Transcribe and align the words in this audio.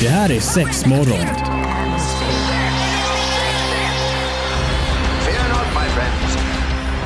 Det 0.00 0.08
här 0.08 0.30
är 0.32 0.40
sex 0.40 0.86
morgon. 0.86 1.26
Fear 5.24 5.48
not, 5.48 5.66
my 5.74 5.88
friends. 5.94 6.36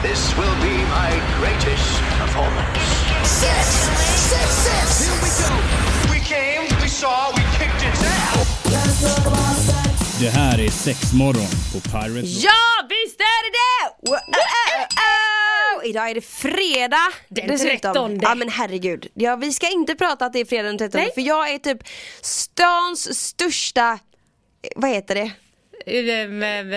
This 0.03 0.35
will 0.39 0.57
be 0.63 0.77
my 0.77 1.11
greatest 1.41 2.01
performance. 2.21 2.81
Six, 3.25 3.67
six, 4.31 4.49
six. 4.67 5.09
Here 5.09 5.19
we 5.23 5.31
go. 5.43 5.55
We 6.13 6.19
came, 6.21 6.63
we 6.83 6.89
saw, 6.89 7.33
we 7.37 7.43
kicked 7.59 7.83
it 7.89 7.95
down! 8.01 8.47
Det 10.21 10.31
här 10.31 10.61
är 10.61 10.71
sex 10.71 11.13
morgon 11.13 11.49
på 11.73 11.81
Pirate 11.81 12.09
Rock. 12.09 12.25
Ja, 12.25 12.87
visst 12.89 13.21
är 13.21 13.41
det 13.45 13.51
det! 13.59 14.19
Idag 15.89 16.11
är 16.11 16.15
det 16.15 16.21
fredag 16.21 17.13
Den 17.29 17.49
dessutom. 17.49 17.79
13. 17.81 18.19
Ja 18.23 18.35
men 18.35 18.49
herregud. 18.49 19.07
Ja, 19.15 19.37
vi 19.37 19.53
ska 19.53 19.71
inte 19.71 19.95
prata 19.95 20.27
att 20.27 20.33
det 20.33 20.39
är 20.39 20.45
fredag 20.45 20.69
den 20.69 20.79
13 20.79 21.01
Nej. 21.01 21.11
för 21.15 21.21
jag 21.21 21.51
är 21.51 21.59
typ 21.59 21.79
stans 22.21 23.19
största, 23.19 23.93
eh, 24.63 24.71
vad 24.77 24.91
heter 24.91 25.15
det? 25.15 25.31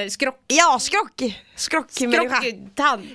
Skrock... 0.10 0.36
Ja, 0.48 0.80
skrock! 0.80 1.22
Skrockmänniska. 1.56 2.42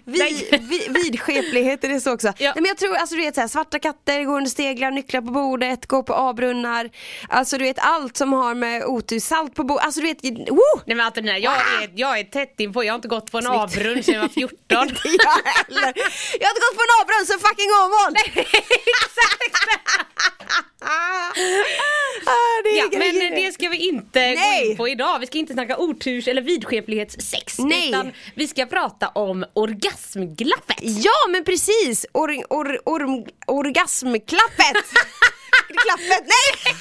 Vi, 0.05 0.49
vi, 0.61 0.87
vidskeplighet 0.89 1.85
är 1.85 1.89
det 1.89 2.01
så 2.01 2.13
också. 2.15 2.27
Ja. 2.27 2.33
Nej, 2.39 2.53
men 2.55 2.65
jag 2.65 2.77
tror, 2.77 2.97
alltså 2.97 3.17
du 3.17 3.23
vet 3.23 3.35
så 3.35 3.41
här, 3.41 3.49
svarta 3.49 3.79
katter, 3.79 4.25
går 4.25 4.37
under 4.37 4.51
steglar, 4.51 4.91
nycklar 4.91 5.21
på 5.21 5.31
bordet, 5.33 5.87
går 5.87 6.03
på 6.03 6.15
A-brunnar. 6.15 6.91
Alltså 7.29 7.59
du 7.59 7.65
vet 7.65 7.79
allt 7.79 8.17
som 8.17 8.33
har 8.33 8.55
med 8.55 8.85
otur, 8.85 9.21
salt 9.21 9.55
på 9.55 9.65
bordet, 9.65 9.85
alltså 9.85 10.01
du 10.01 10.07
vet, 10.07 10.25
woo! 10.51 10.81
Nej 10.87 10.97
men 10.97 11.07
Antonina, 11.07 11.39
jag 11.39 11.53
är, 11.53 11.91
jag 11.95 12.19
är 12.19 12.25
tätt 12.25 12.55
inpå, 12.61 12.85
jag 12.85 12.93
har 12.93 12.97
inte 12.97 13.09
gått 13.09 13.31
på 13.31 13.39
en 13.39 13.45
Snyggt. 13.45 13.57
avbrunn 13.61 14.03
sedan 14.03 14.15
jag 14.15 14.21
var 14.23 14.29
14. 14.29 14.57
Inte 14.89 15.01
jag 15.05 15.53
heller. 15.55 15.93
Jag 16.41 16.47
har 16.47 16.53
inte 16.53 16.63
gått 16.67 16.77
på 16.77 16.83
en 16.87 16.95
A-brunn 17.01 17.27
sen 17.27 17.39
fucking 17.39 17.71
Åmål! 17.83 18.15
ah, 22.27 22.63
det 22.65 22.71
Ja, 22.77 22.89
men 22.93 23.01
grejer. 23.01 23.47
det 23.47 23.53
ska 23.53 23.69
vi 23.69 23.89
inte 23.89 24.21
Nej. 24.21 24.65
gå 24.65 24.71
in 24.71 24.77
på 24.77 24.89
idag. 24.89 25.19
Vi 25.19 25.27
ska 25.27 25.39
inte 25.39 25.53
snacka 25.53 25.76
oturs 25.77 26.29
eller 26.29 26.43
vidskeplighetssex. 26.43 27.59
Nej. 27.59 27.89
Utan 27.89 28.13
vi 28.35 28.49
ska 28.49 28.67
prata 28.67 29.09
om 29.09 29.45
orgasmglappet. 29.55 30.77
Ja 30.81 31.29
men 31.33 31.45
precis! 31.45 32.07
Or, 32.13 32.31
or, 32.51 32.81
or, 32.85 33.25
orgasmklappet! 33.47 34.77
Klappet, 35.69 36.27
nej! 36.27 36.75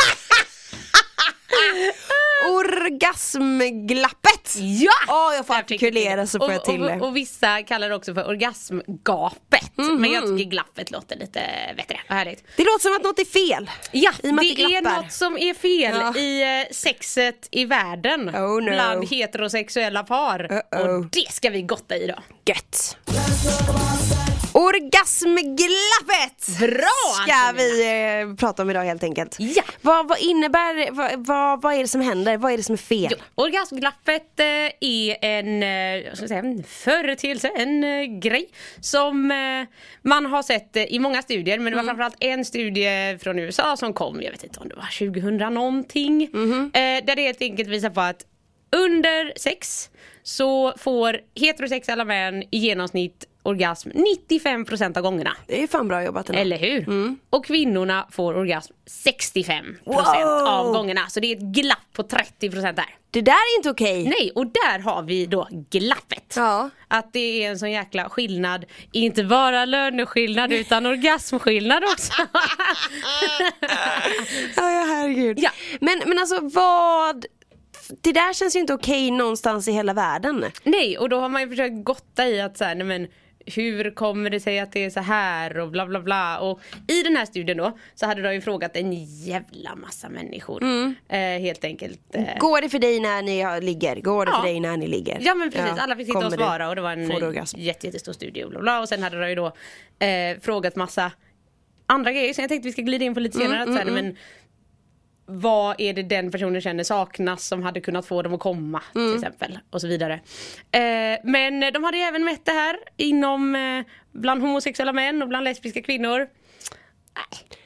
Orgasmglappet! 2.51 4.55
Ja! 4.57 4.91
Åh 5.07 5.35
jag 5.35 5.47
får 5.47 5.53
artikulera 5.53 6.27
så 6.27 6.39
får 6.39 6.47
och, 6.47 6.53
jag 6.53 6.65
till 6.65 6.81
och, 6.83 6.89
det. 6.89 6.99
och 6.99 7.15
vissa 7.15 7.63
kallar 7.63 7.89
det 7.89 7.95
också 7.95 8.13
för 8.13 8.27
orgasmgapet. 8.27 9.77
Mhm. 9.77 10.01
Men 10.01 10.11
jag 10.11 10.23
tycker 10.23 10.49
glappet 10.51 10.91
låter 10.91 11.15
lite 11.15 11.41
bättre 11.77 11.99
och 12.09 12.15
härligt. 12.15 12.43
Det 12.57 12.63
låter 12.63 12.79
som 12.79 12.95
att 12.95 13.03
något 13.03 13.19
är 13.19 13.25
fel. 13.25 13.69
Ja, 13.91 14.11
och 14.23 14.23
det 14.23 14.55
det 14.55 14.63
är 14.75 14.81
något 15.01 15.11
som 15.11 15.37
är 15.37 15.53
fel 15.53 15.97
Ja. 16.01 16.15
i 16.17 16.61
eh, 16.61 16.73
sexet 16.73 17.47
i 17.51 17.65
världen 17.65 18.29
Oh, 18.29 18.61
no. 18.63 18.71
bland 18.71 19.07
heterosexuella 19.09 20.03
par. 20.03 20.39
Uh-oh. 20.39 20.99
Och 20.99 21.05
det 21.05 21.31
ska 21.31 21.49
vi 21.49 21.61
gotta 21.61 21.95
i 21.95 22.03
idag. 22.03 22.21
Gött! 22.45 22.97
Orgasmglappet! 24.55 26.59
Bra, 26.59 27.23
Ska 27.23 27.51
vi 27.57 27.85
eh, 28.21 28.35
prata 28.35 28.61
om 28.61 28.69
idag 28.69 28.83
helt 28.83 29.03
enkelt. 29.03 29.35
Ja. 29.39 29.63
Vad, 29.81 30.07
vad 30.07 30.19
innebär, 30.19 30.91
vad, 30.91 31.27
vad, 31.27 31.61
vad 31.61 31.73
är 31.73 31.79
det 31.79 31.87
som 31.87 32.01
händer? 32.01 32.37
Vad 32.37 32.51
är 32.51 32.57
det 32.57 32.63
som 32.63 32.73
är 32.73 32.77
fel? 32.77 33.07
Jo, 33.11 33.17
orgasmglappet 33.35 34.39
eh, 34.39 34.45
är 34.79 35.17
en, 35.21 35.63
eh, 35.63 36.09
vad 36.09 36.17
ska 36.17 36.23
jag 36.23 36.29
säga, 36.29 36.39
en 36.39 36.63
företeelse, 36.63 37.47
en 37.47 37.83
eh, 37.83 38.03
grej 38.03 38.49
som 38.81 39.31
eh, 39.31 39.67
man 40.01 40.25
har 40.25 40.43
sett 40.43 40.75
eh, 40.75 40.83
i 40.83 40.99
många 40.99 41.21
studier 41.21 41.59
men 41.59 41.71
det 41.71 41.77
var 41.77 41.83
framförallt 41.83 42.17
en 42.19 42.45
studie 42.45 43.17
från 43.21 43.39
USA 43.39 43.77
som 43.77 43.93
kom, 43.93 44.21
jag 44.21 44.31
vet 44.31 44.43
inte 44.43 44.59
om 44.59 44.69
det 44.69 44.75
var 44.75 45.11
2000 45.11 45.53
någonting. 45.53 46.23
Eh, 46.23 47.05
där 47.05 47.15
det 47.15 47.21
helt 47.21 47.41
enkelt 47.41 47.69
visar 47.69 47.89
på 47.89 48.01
att 48.01 48.25
under 48.75 49.39
sex 49.39 49.89
så 50.23 50.73
får 50.77 51.19
heterosexuella 51.35 52.05
män 52.05 52.43
i 52.43 52.57
genomsnitt 52.57 53.25
orgasm 53.45 53.89
95% 53.89 54.97
av 54.97 55.03
gångerna. 55.03 55.37
Det 55.47 55.63
är 55.63 55.67
fan 55.67 55.87
bra 55.87 56.03
jobbat 56.03 56.29
ändå. 56.29 56.41
Eller 56.41 56.57
hur? 56.57 57.15
Och 57.29 57.45
kvinnorna 57.45 58.07
får 58.11 58.37
orgasm 58.37 58.73
65% 59.05 59.75
Wow! 59.85 59.97
av 60.47 60.73
gångerna. 60.73 61.07
Så 61.09 61.19
det 61.19 61.31
är 61.31 61.35
ett 61.35 61.41
glapp 61.41 61.93
på 61.93 62.03
30% 62.03 62.61
där. 62.73 62.85
Det 63.11 63.21
där 63.21 63.31
är 63.31 63.57
inte 63.57 63.69
okej. 63.69 64.03
Nej, 64.03 64.31
och 64.35 64.45
där 64.47 64.79
har 64.79 65.03
vi 65.03 65.25
då 65.25 65.47
glappet. 65.69 66.33
Ja. 66.35 66.69
Att 66.87 67.13
det 67.13 67.43
är 67.43 67.49
en 67.49 67.59
sån 67.59 67.71
jäkla 67.71 68.09
skillnad, 68.09 68.65
inte 68.91 69.23
bara 69.23 69.65
löneskillnad 69.65 70.53
utan 70.53 70.85
orgasmskillnad 70.95 71.83
också. 71.83 72.13
Ja, 74.55 74.71
ja 74.71 74.85
herregud. 74.87 75.39
Ja. 75.39 75.49
Men, 75.81 76.01
men 76.05 76.19
alltså 76.19 76.39
vad, 76.41 77.25
det 78.01 78.11
där 78.11 78.33
känns 78.33 78.55
ju 78.55 78.59
inte 78.59 78.73
okej 78.73 79.11
någonstans 79.11 79.67
i 79.67 79.71
hela 79.71 79.93
världen. 79.93 80.45
nej, 80.63 80.97
och 80.97 81.09
då 81.09 81.19
har 81.19 81.29
man 81.29 81.41
ju 81.41 81.49
försökt 81.49 81.83
gotta 81.83 82.27
i 82.27 82.41
att 82.41 82.57
så 82.57 82.63
här, 82.63 82.75
nej 82.75 82.87
men 82.87 83.07
hur 83.45 83.91
kommer 83.95 84.29
det 84.29 84.39
sig 84.39 84.59
att 84.59 84.71
det 84.71 84.85
är 84.85 84.89
så 84.89 84.99
här 84.99 85.57
och 85.59 85.71
bla 85.71 85.85
bla 85.85 85.99
bla. 85.99 86.39
Och 86.39 86.59
i 86.87 87.03
den 87.03 87.15
här 87.15 87.25
studien 87.25 87.57
då 87.57 87.77
så 87.95 88.05
hade 88.05 88.21
de 88.21 88.33
ju 88.33 88.41
frågat 88.41 88.75
en 88.75 88.93
jävla 89.03 89.75
massa 89.75 90.09
människor. 90.09 90.63
Eh, 91.09 91.19
helt 91.19 91.63
enkelt. 91.63 91.99
Eh, 92.15 92.37
Går 92.39 92.61
det 92.61 92.69
för 92.69 92.79
dig 92.79 92.99
när 92.99 93.21
ni 93.21 93.61
ligger? 93.65 93.95
Går 93.95 94.25
det 94.25 94.31
Ja. 94.31 94.37
för 94.41 94.47
dig 94.47 94.59
när 94.59 94.77
ni 94.77 94.87
ligger? 94.87 95.17
Ja 95.21 95.35
men 95.35 95.51
precis, 95.51 95.79
alla 95.79 95.95
fick 95.95 96.05
sitta 96.05 96.13
Kommer 96.21 96.27
och 96.27 96.33
svara 96.43 96.69
och 96.69 96.75
det 96.75 96.81
var 96.81 96.91
en 96.91 97.11
jätte, 97.55 97.85
jättestor 97.87 98.13
studie 98.13 98.43
och 98.43 98.49
bla 98.49 98.59
bla 98.59 98.79
och 98.79 98.89
sen 98.89 99.03
hade 99.03 99.19
de 99.21 99.29
ju 99.29 99.35
då 99.35 99.45
eh, 100.05 100.39
frågat 100.41 100.75
massa 100.75 101.11
andra 101.87 102.11
grejer 102.11 102.33
som 102.33 102.41
jag 102.41 102.49
tänkte 102.49 102.67
vi 102.67 102.73
ska 102.73 102.81
glida 102.81 103.05
in 103.05 103.13
på 103.13 103.19
lite 103.19 103.37
senare. 103.37 103.61
att 103.61 103.67
så 103.67 103.73
här, 103.73 103.85
men, 103.85 104.15
vad 105.25 105.75
är 105.77 105.93
det 105.93 106.03
den 106.03 106.31
personen 106.31 106.61
känner 106.61 106.83
saknas 106.83 107.47
som 107.47 107.63
hade 107.63 107.81
kunnat 107.81 108.05
få 108.05 108.21
dem 108.21 108.33
att 108.33 108.39
komma 108.39 108.81
till 108.93 109.15
exempel 109.15 109.59
och 109.69 109.81
så 109.81 109.87
vidare. 109.87 110.13
Eh, 110.71 111.19
men 111.23 111.73
de 111.73 111.83
hade 111.83 111.97
ju 111.97 112.03
även 112.03 112.25
mätt 112.25 112.45
det 112.45 112.51
här 112.51 112.77
inom 112.97 113.55
eh, 113.55 113.85
bland 114.11 114.41
homosexuella 114.41 114.93
män 114.93 115.21
och 115.21 115.27
bland 115.27 115.43
lesbiska 115.43 115.81
kvinnor. 115.81 116.27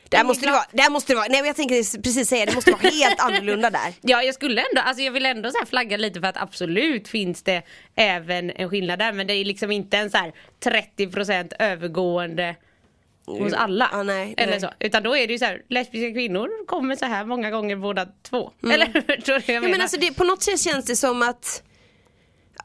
Där 0.10 0.24
måste 0.24 0.46
det 0.46 0.52
vara, 0.52 0.66
där 0.72 0.90
måste 0.90 1.14
det 1.14 1.18
vara, 1.18 1.28
nej 1.30 1.42
men 1.42 1.48
jag 1.48 1.56
tänker 1.56 2.02
precis 2.02 2.30
säga 2.30 2.46
det 2.46 2.56
måste 2.56 2.72
vara 2.72 2.90
helt 2.90 3.20
annorlunda 3.20 3.70
där. 3.70 3.94
Ja 4.02 4.24
jag 4.24 4.36
skulle 4.36 4.62
ändå, 4.62 4.82
alltså 4.82 5.04
jag 5.04 5.12
vill 5.12 5.26
ändå 5.26 5.52
så 5.52 5.58
här 5.58 5.66
flagga 5.66 5.98
lite 5.98 6.20
för 6.20 6.28
att 6.28 6.38
absolut 6.38 7.08
finns 7.08 7.44
det 7.44 7.62
även 7.96 8.52
en 8.52 8.70
skillnad 8.70 9.00
där 9.00 9.14
men 9.14 9.28
det 9.28 9.34
är 9.34 9.46
liksom 9.46 9.72
inte 9.72 9.98
en 9.98 10.12
så 10.12 10.18
här 10.18 10.34
30% 10.98 11.54
övergående 11.60 12.56
hos 13.38 13.54
alla. 13.54 13.90
Ja, 13.92 14.04
nej, 14.04 14.34
eller 14.38 14.52
nej. 14.52 14.62
så. 14.62 14.70
Utan 14.80 15.04
då 15.04 15.18
är 15.18 15.28
det 15.28 15.34
ju 15.34 15.40
så 15.40 15.46
här, 15.46 15.62
lesbiska 15.70 16.12
kvinnor 16.12 16.66
kommer 16.66 16.96
så 16.96 17.06
här 17.06 17.26
många 17.26 17.52
gånger 17.52 17.76
båda 17.76 18.08
två. 18.30 18.52
Eller 18.64 18.86
förstår 19.16 19.34
du 19.34 19.54
jag 19.54 19.56
Ja, 19.56 19.62
menar? 19.62 19.70
men 19.72 19.82
alltså 19.82 20.00
det, 20.00 20.14
på 20.14 20.24
något 20.24 20.44
sätt 20.44 20.60
känns 20.60 20.86
det 20.86 20.96
som 20.96 21.22
att 21.22 21.64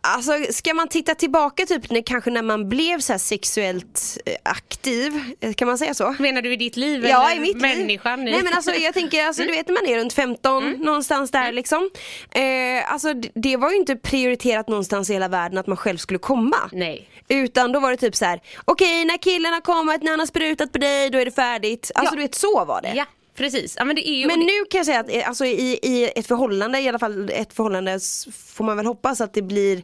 Alltså 0.01 0.33
ska 0.51 0.75
man 0.75 0.89
titta 0.89 1.15
tillbaka 1.15 1.67
typ 1.67 1.91
när, 1.91 2.03
kanske 2.03 2.31
när 2.31 2.43
man 2.43 2.69
blev 2.69 2.99
så 3.01 3.19
sexuellt 3.19 4.19
eh, 4.27 4.35
aktiv, 4.43 5.21
eh, 5.41 5.53
kan 5.53 5.69
man 5.69 5.79
säga 5.79 5.95
så? 5.95 6.15
Menar 6.19 6.43
du 6.43 6.53
i 6.53 6.57
ditt 6.57 6.77
liv 6.77 7.07
Ja, 7.07 7.31
eller 7.31 7.37
i 7.37 7.41
mitt 7.41 7.61
människan? 7.61 8.25
liv. 8.25 8.35
Nej 8.35 8.43
men 8.45 8.53
alltså 8.53 8.71
jag 8.75 8.95
tänker, 8.95 9.27
alltså, 9.27 9.43
du 9.43 9.49
vet 9.49 9.69
när 9.69 9.75
man 9.75 9.87
är 9.87 9.99
runt 9.99 10.13
15, 10.13 10.71
någonstans 10.71 11.31
där 11.31 11.53
liksom. 11.53 11.91
Eh, 12.31 12.93
alltså 12.93 13.15
det, 13.35 13.57
var 13.57 13.71
ju 13.71 13.77
inte 13.77 13.97
prioriterat 13.97 14.69
någonstans 14.69 15.11
i 15.11 15.13
hela 15.13 15.29
världen 15.29 15.59
att 15.59 15.67
man 15.67 15.77
själv 15.77 15.97
skulle 15.99 16.19
komma. 16.19 16.57
Nej. 16.73 17.09
Utan 17.29 17.73
då 17.73 17.81
var 17.81 17.91
det 17.91 17.97
typ 17.97 18.17
så 18.17 18.25
här: 18.25 18.41
okej 18.65 19.05
när 19.05 19.17
killen 19.17 19.53
har 19.53 19.61
kommit, 19.61 20.03
när 20.03 20.11
han 20.11 20.19
har 20.21 20.27
sprutat 20.27 20.73
på 20.73 20.79
dig, 20.79 21.11
då 21.11 21.19
är 21.19 21.25
det 21.25 21.31
färdigt. 21.31 21.91
Alltså 21.95 22.15
Ja. 22.15 22.17
du 22.17 22.23
vet, 22.23 22.35
så 22.35 22.65
var 22.65 22.83
det. 22.83 22.93
Ja 22.97 23.05
precis, 23.35 23.75
ja 23.79 23.85
men 23.85 23.97
det 23.97 24.09
är 24.09 24.15
ju 24.15 24.27
Men 24.27 24.41
det, 24.41 24.47
nu 24.47 24.65
kan 24.71 24.79
jag 24.79 24.87
säga 24.87 25.01
att 25.01 25.11
eh, 25.11 25.29
alltså, 25.29 25.45
i, 25.45 25.79
i 25.83 26.13
ett 26.17 26.27
förhållande, 26.27 26.81
i 26.81 26.89
alla 26.89 26.99
fall 26.99 27.31
ett 27.31 27.53
förhållande, 27.53 28.01
får 28.33 28.65
man 28.65 28.77
väl 28.77 28.87
hoppas 28.87 29.21
att 29.21 29.35
det 29.35 29.43
blir 29.43 29.83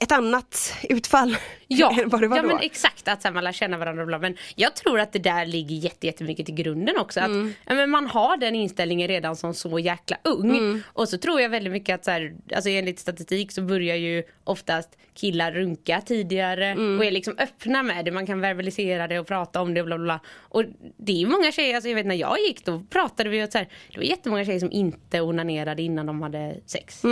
ett 0.00 0.12
annat 0.12 0.74
utfall 0.88 1.36
Ja, 1.68 1.96
än 2.02 2.08
vad 2.08 2.20
det 2.20 2.28
var 2.28 2.36
ja 2.36 2.42
då. 2.42 2.48
men 2.48 2.58
exakt 2.60 3.08
att 3.08 3.34
man 3.34 3.44
lär 3.44 3.52
känna 3.52 3.76
varandra 3.78 4.06
bla, 4.06 4.18
men 4.18 4.36
jag 4.54 4.76
tror 4.76 5.00
att 5.00 5.12
det 5.12 5.18
där 5.18 5.46
ligger 5.46 5.76
jätte, 5.76 6.06
jättemycket 6.06 6.46
till 6.46 6.54
grunden 6.54 6.96
också. 6.98 7.20
Att 7.20 7.26
Mm. 7.26 7.52
men 7.66 7.90
man 7.90 8.06
har 8.06 8.36
den 8.36 8.54
inställningen 8.54 9.08
redan 9.08 9.36
som 9.36 9.54
så 9.54 9.78
jäkla 9.78 10.16
ung. 10.24 10.50
Mm. 10.56 10.82
Och 10.86 11.08
så 11.08 11.18
tror 11.18 11.40
jag 11.40 11.48
väldigt 11.48 11.72
mycket 11.72 11.94
att 11.94 12.04
så 12.04 12.10
här, 12.10 12.34
alltså 12.54 12.70
enligt 12.70 12.98
statistik 12.98 13.52
så 13.52 13.62
börjar 13.62 13.96
ju 13.96 14.22
oftast 14.44 14.98
killar 15.14 15.52
runka 15.52 16.00
tidigare 16.00 16.66
Mm. 16.66 16.98
och 16.98 17.04
är 17.04 17.10
liksom 17.10 17.34
öppna 17.38 17.82
med 17.82 18.04
det. 18.04 18.10
Man 18.10 18.26
kan 18.26 18.40
verbalisera 18.40 19.08
det 19.08 19.18
och 19.18 19.26
prata 19.26 19.60
om 19.60 19.74
det 19.74 19.82
bla 19.82 19.96
bla. 19.98 20.04
bla. 20.04 20.20
Och 20.38 20.64
det 20.96 21.22
är 21.22 21.26
många 21.26 21.52
tjejer, 21.52 21.74
alltså 21.74 21.88
jag 21.88 21.94
vet 21.96 22.06
när 22.06 22.14
jag 22.14 22.36
gick 22.48 22.64
då 22.64 22.82
pratade 22.90 23.30
vi 23.30 23.40
att 23.42 23.52
så 23.52 23.58
här, 23.58 23.68
det 23.92 23.96
var 23.98 24.04
jättemånga 24.04 24.44
tjejer 24.44 24.60
som 24.60 24.72
inte 24.72 25.20
onanerade 25.20 25.82
innan 25.82 26.06
de 26.06 26.22
hade 26.22 26.56
sex. 26.66 27.02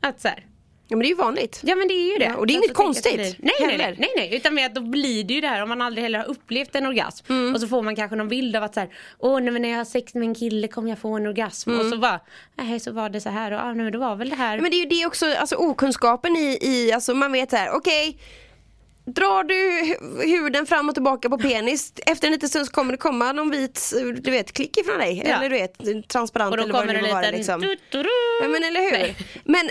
Att 0.00 0.20
så 0.20 0.28
här, 0.28 0.44
Ja 0.88 0.96
men 0.96 0.98
det 1.02 1.06
är 1.06 1.08
ju 1.08 1.14
vanligt. 1.14 1.60
Ja 1.64 1.74
men 1.74 1.88
det 1.88 1.94
är 1.94 2.12
ju 2.12 2.18
det. 2.18 2.24
Ja, 2.24 2.36
och 2.36 2.46
det 2.46 2.52
är 2.52 2.56
inget 2.56 2.74
konstigt 2.74 3.14
blir- 3.14 3.36
Nej, 3.38 3.54
nej, 3.60 3.76
nej, 3.78 3.96
nej, 3.98 4.10
nej, 4.16 4.36
utan 4.36 4.54
med 4.54 4.66
att 4.66 4.74
då 4.74 4.80
blir 4.80 5.24
det 5.24 5.34
ju 5.34 5.40
det 5.40 5.48
här 5.48 5.62
om 5.62 5.68
man 5.68 5.82
aldrig 5.82 6.02
heller 6.02 6.18
har 6.18 6.26
upplevt 6.26 6.74
en 6.74 6.86
orgasm. 6.86 7.26
Mm. 7.32 7.54
Och 7.54 7.60
så 7.60 7.68
får 7.68 7.82
man 7.82 7.96
kanske 7.96 8.16
någon 8.16 8.28
bild 8.28 8.56
av 8.56 8.62
att 8.62 8.74
så 8.74 8.80
här, 8.80 8.88
åh 9.18 9.40
nej 9.40 9.50
men 9.50 9.62
när 9.62 9.68
jag 9.68 9.76
har 9.76 9.84
sex 9.84 10.14
med 10.14 10.22
en 10.28 10.34
kille 10.34 10.68
kommer 10.68 10.88
jag 10.88 10.98
få 10.98 11.16
en 11.16 11.26
orgasm. 11.26 11.78
Och 11.80 11.86
så 11.86 11.98
bara, 11.98 12.20
nej 12.54 12.80
så 12.80 12.92
var 12.92 13.08
det 13.08 13.20
så 13.20 13.28
här 13.30 13.52
och 13.52 13.60
ah, 13.60 13.64
nej 13.72 13.82
men 13.84 13.92
det 13.92 13.98
var 13.98 14.16
väl 14.16 14.28
det 14.30 14.36
här. 14.36 14.60
Men 14.60 14.70
det 14.70 14.76
är 14.76 14.78
ju 14.78 14.88
det 15.00 15.06
också, 15.06 15.26
alltså 15.34 15.56
okunskapen 15.56 16.36
i, 16.36 16.58
i 16.62 16.92
alltså 16.92 17.14
man 17.14 17.32
vet 17.32 17.50
så 17.50 17.56
här, 17.56 17.70
okej 17.70 18.18
drar 19.06 19.44
du 19.44 19.54
hu- 19.54 20.26
huden 20.26 20.66
fram 20.66 20.88
och 20.88 20.94
tillbaka 20.94 21.28
på 21.28 21.38
penis, 21.38 21.92
efter 22.06 22.26
en 22.26 22.32
liten 22.32 22.48
stund 22.48 22.66
så 22.66 22.72
kommer 22.72 22.92
det 22.92 22.98
komma 22.98 23.32
någon 23.32 23.50
vit, 23.50 23.92
du 24.20 24.30
vet, 24.30 24.52
klick 24.52 24.76
ifrån 24.76 24.98
dig. 24.98 25.22
Ja. 25.26 25.36
Eller 25.36 25.50
du 25.50 25.56
vet, 25.56 26.08
transparent 26.08 26.54
eller 26.54 26.72
vad 26.72 26.86
det 26.88 26.92
nu 26.92 27.10
vara 27.10 27.20
liten... 27.20 27.34
liksom. 27.34 27.60
du, 27.60 27.76
du, 27.90 28.02
du. 28.02 28.08
Ja 28.42 28.48
men 28.48 28.64
eller 28.64 28.80
hur. 28.80 29.14
Men, 29.44 29.68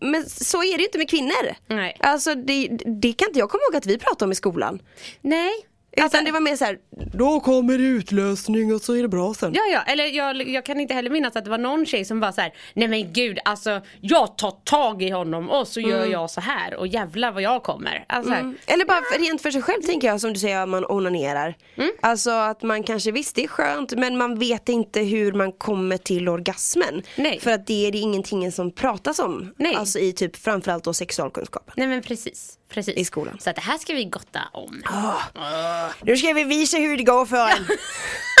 men 0.10 0.26
så 0.26 0.62
är 0.62 0.72
det 0.76 0.78
ju 0.78 0.84
inte 0.84 0.98
med 0.98 1.10
kvinnor. 1.10 1.54
Nej. 1.66 1.96
Alltså 2.00 2.34
det, 2.34 2.68
det 3.00 3.12
kan 3.12 3.28
inte 3.28 3.38
jag 3.38 3.50
komma 3.50 3.60
ihåg 3.68 3.76
att 3.76 3.86
vi 3.86 3.98
pratade 3.98 4.24
om 4.24 4.32
i 4.32 4.34
skolan. 4.34 4.82
Nej. 5.20 5.52
Utan 5.92 6.04
Alltså- 6.04 6.24
det 6.24 6.32
var 6.32 6.40
mer 6.40 6.56
så 6.56 6.64
här, 6.64 6.78
då 7.14 7.40
kommer 7.40 7.78
utlösning 7.78 8.74
och 8.74 8.80
så 8.80 8.92
är 8.96 9.02
det 9.02 9.08
bra 9.08 9.34
sen. 9.34 9.52
Ja, 9.54 9.62
ja, 9.72 9.82
eller 9.92 10.04
jag, 10.04 10.48
jag 10.48 10.64
kan 10.64 10.80
inte 10.80 10.94
heller 10.94 11.10
minnas 11.10 11.36
att 11.36 11.44
det 11.44 11.50
var 11.50 11.58
någon 11.58 11.86
tjej 11.86 12.04
som 12.04 12.20
bara 12.20 12.32
så 12.32 12.40
här: 12.40 12.52
nej 12.74 12.88
men 12.88 13.12
gud 13.12 13.38
alltså 13.44 13.80
jag 14.00 14.38
tar 14.38 14.50
tag 14.64 15.02
i 15.02 15.10
honom 15.10 15.50
och 15.50 15.68
så 15.68 15.80
gör 15.80 16.06
jag 16.06 16.30
så 16.30 16.40
här 16.40 16.74
och 16.74 16.86
jävlar 16.86 17.32
vad 17.32 17.42
jag 17.42 17.62
kommer. 17.62 18.04
Alltså, 18.08 18.32
Mm. 18.32 18.56
Eller 18.66 18.84
bara 18.84 19.02
för, 19.12 19.18
rent 19.20 19.42
för 19.42 19.50
sig 19.50 19.62
själv 19.62 19.82
tänker 19.82 20.08
jag 20.08 20.20
som 20.20 20.32
du 20.32 20.40
säger 20.40 20.66
man 20.66 20.84
onanerar. 20.88 21.54
Mm. 21.76 21.90
Alltså 22.02 22.30
att 22.30 22.62
man 22.62 22.82
kanske 22.82 23.10
visst 23.12 23.36
det 23.36 23.44
är 23.44 23.48
skönt 23.48 23.92
men 23.96 24.16
man 24.18 24.38
vet 24.38 24.68
inte 24.68 25.00
hur 25.00 25.32
man 25.32 25.52
kommer 25.52 25.96
till 25.96 26.28
orgasmen. 26.28 27.02
Nej. 27.16 27.40
För 27.40 27.50
att 27.50 27.66
det 27.66 27.86
är 27.86 27.92
det 27.92 27.98
ingenting 27.98 28.52
som 28.52 28.70
pratas 28.72 29.18
om. 29.18 29.54
Nej. 29.56 29.74
Alltså 29.74 29.98
i 29.98 30.12
typ 30.12 30.36
framförallt 30.36 30.84
då 30.84 30.92
sexualkunskapen. 30.92 31.74
Nej 31.76 31.86
men 31.86 32.02
precis. 32.02 32.56
Precis. 32.70 32.96
I 32.96 33.04
skolan. 33.04 33.38
Så 33.40 33.50
att 33.50 33.56
det 33.56 33.62
här 33.62 33.78
ska 33.78 33.94
vi 33.94 34.04
gotta 34.04 34.40
om. 34.52 34.82
Nu 36.02 36.16
ska 36.16 36.32
vi 36.32 36.44
visa 36.44 36.76
hur 36.76 36.96
det 36.96 37.02
går 37.04 37.26
för 37.26 37.36
en. 37.48 37.66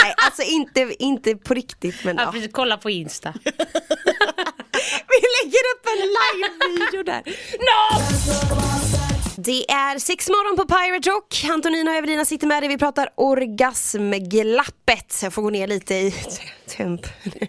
Nej 0.02 0.14
alltså 0.26 0.42
inte, 0.42 0.94
inte 0.98 1.36
på 1.36 1.54
riktigt 1.54 2.04
men 2.04 2.16
Ja, 2.16 2.22
ja. 2.24 2.32
precis, 2.32 2.50
kolla 2.52 2.76
på 2.76 2.90
Insta. 2.90 3.34
Vi 5.08 5.16
lägger 5.44 5.58
upp 5.74 5.86
en 5.86 5.98
live-video 6.08 7.02
där. 7.02 7.22
No! 7.58 8.00
Det 9.36 9.70
är 9.70 9.98
sex 9.98 10.28
morgon 10.28 10.56
på 10.56 10.66
Pirate 10.74 11.10
Rock. 11.10 11.44
Antonina 11.50 11.90
och 11.90 11.96
Evelina 11.96 12.24
sitter 12.24 12.46
med 12.46 12.62
dig. 12.62 12.68
Vi 12.68 12.78
pratar 12.78 13.10
orgasmglappet. 13.14 15.18
Jag 15.22 15.32
får 15.32 15.42
gå 15.42 15.50
ner 15.50 15.66
lite 15.66 15.94
i 15.94 16.14
temp. 16.66 17.00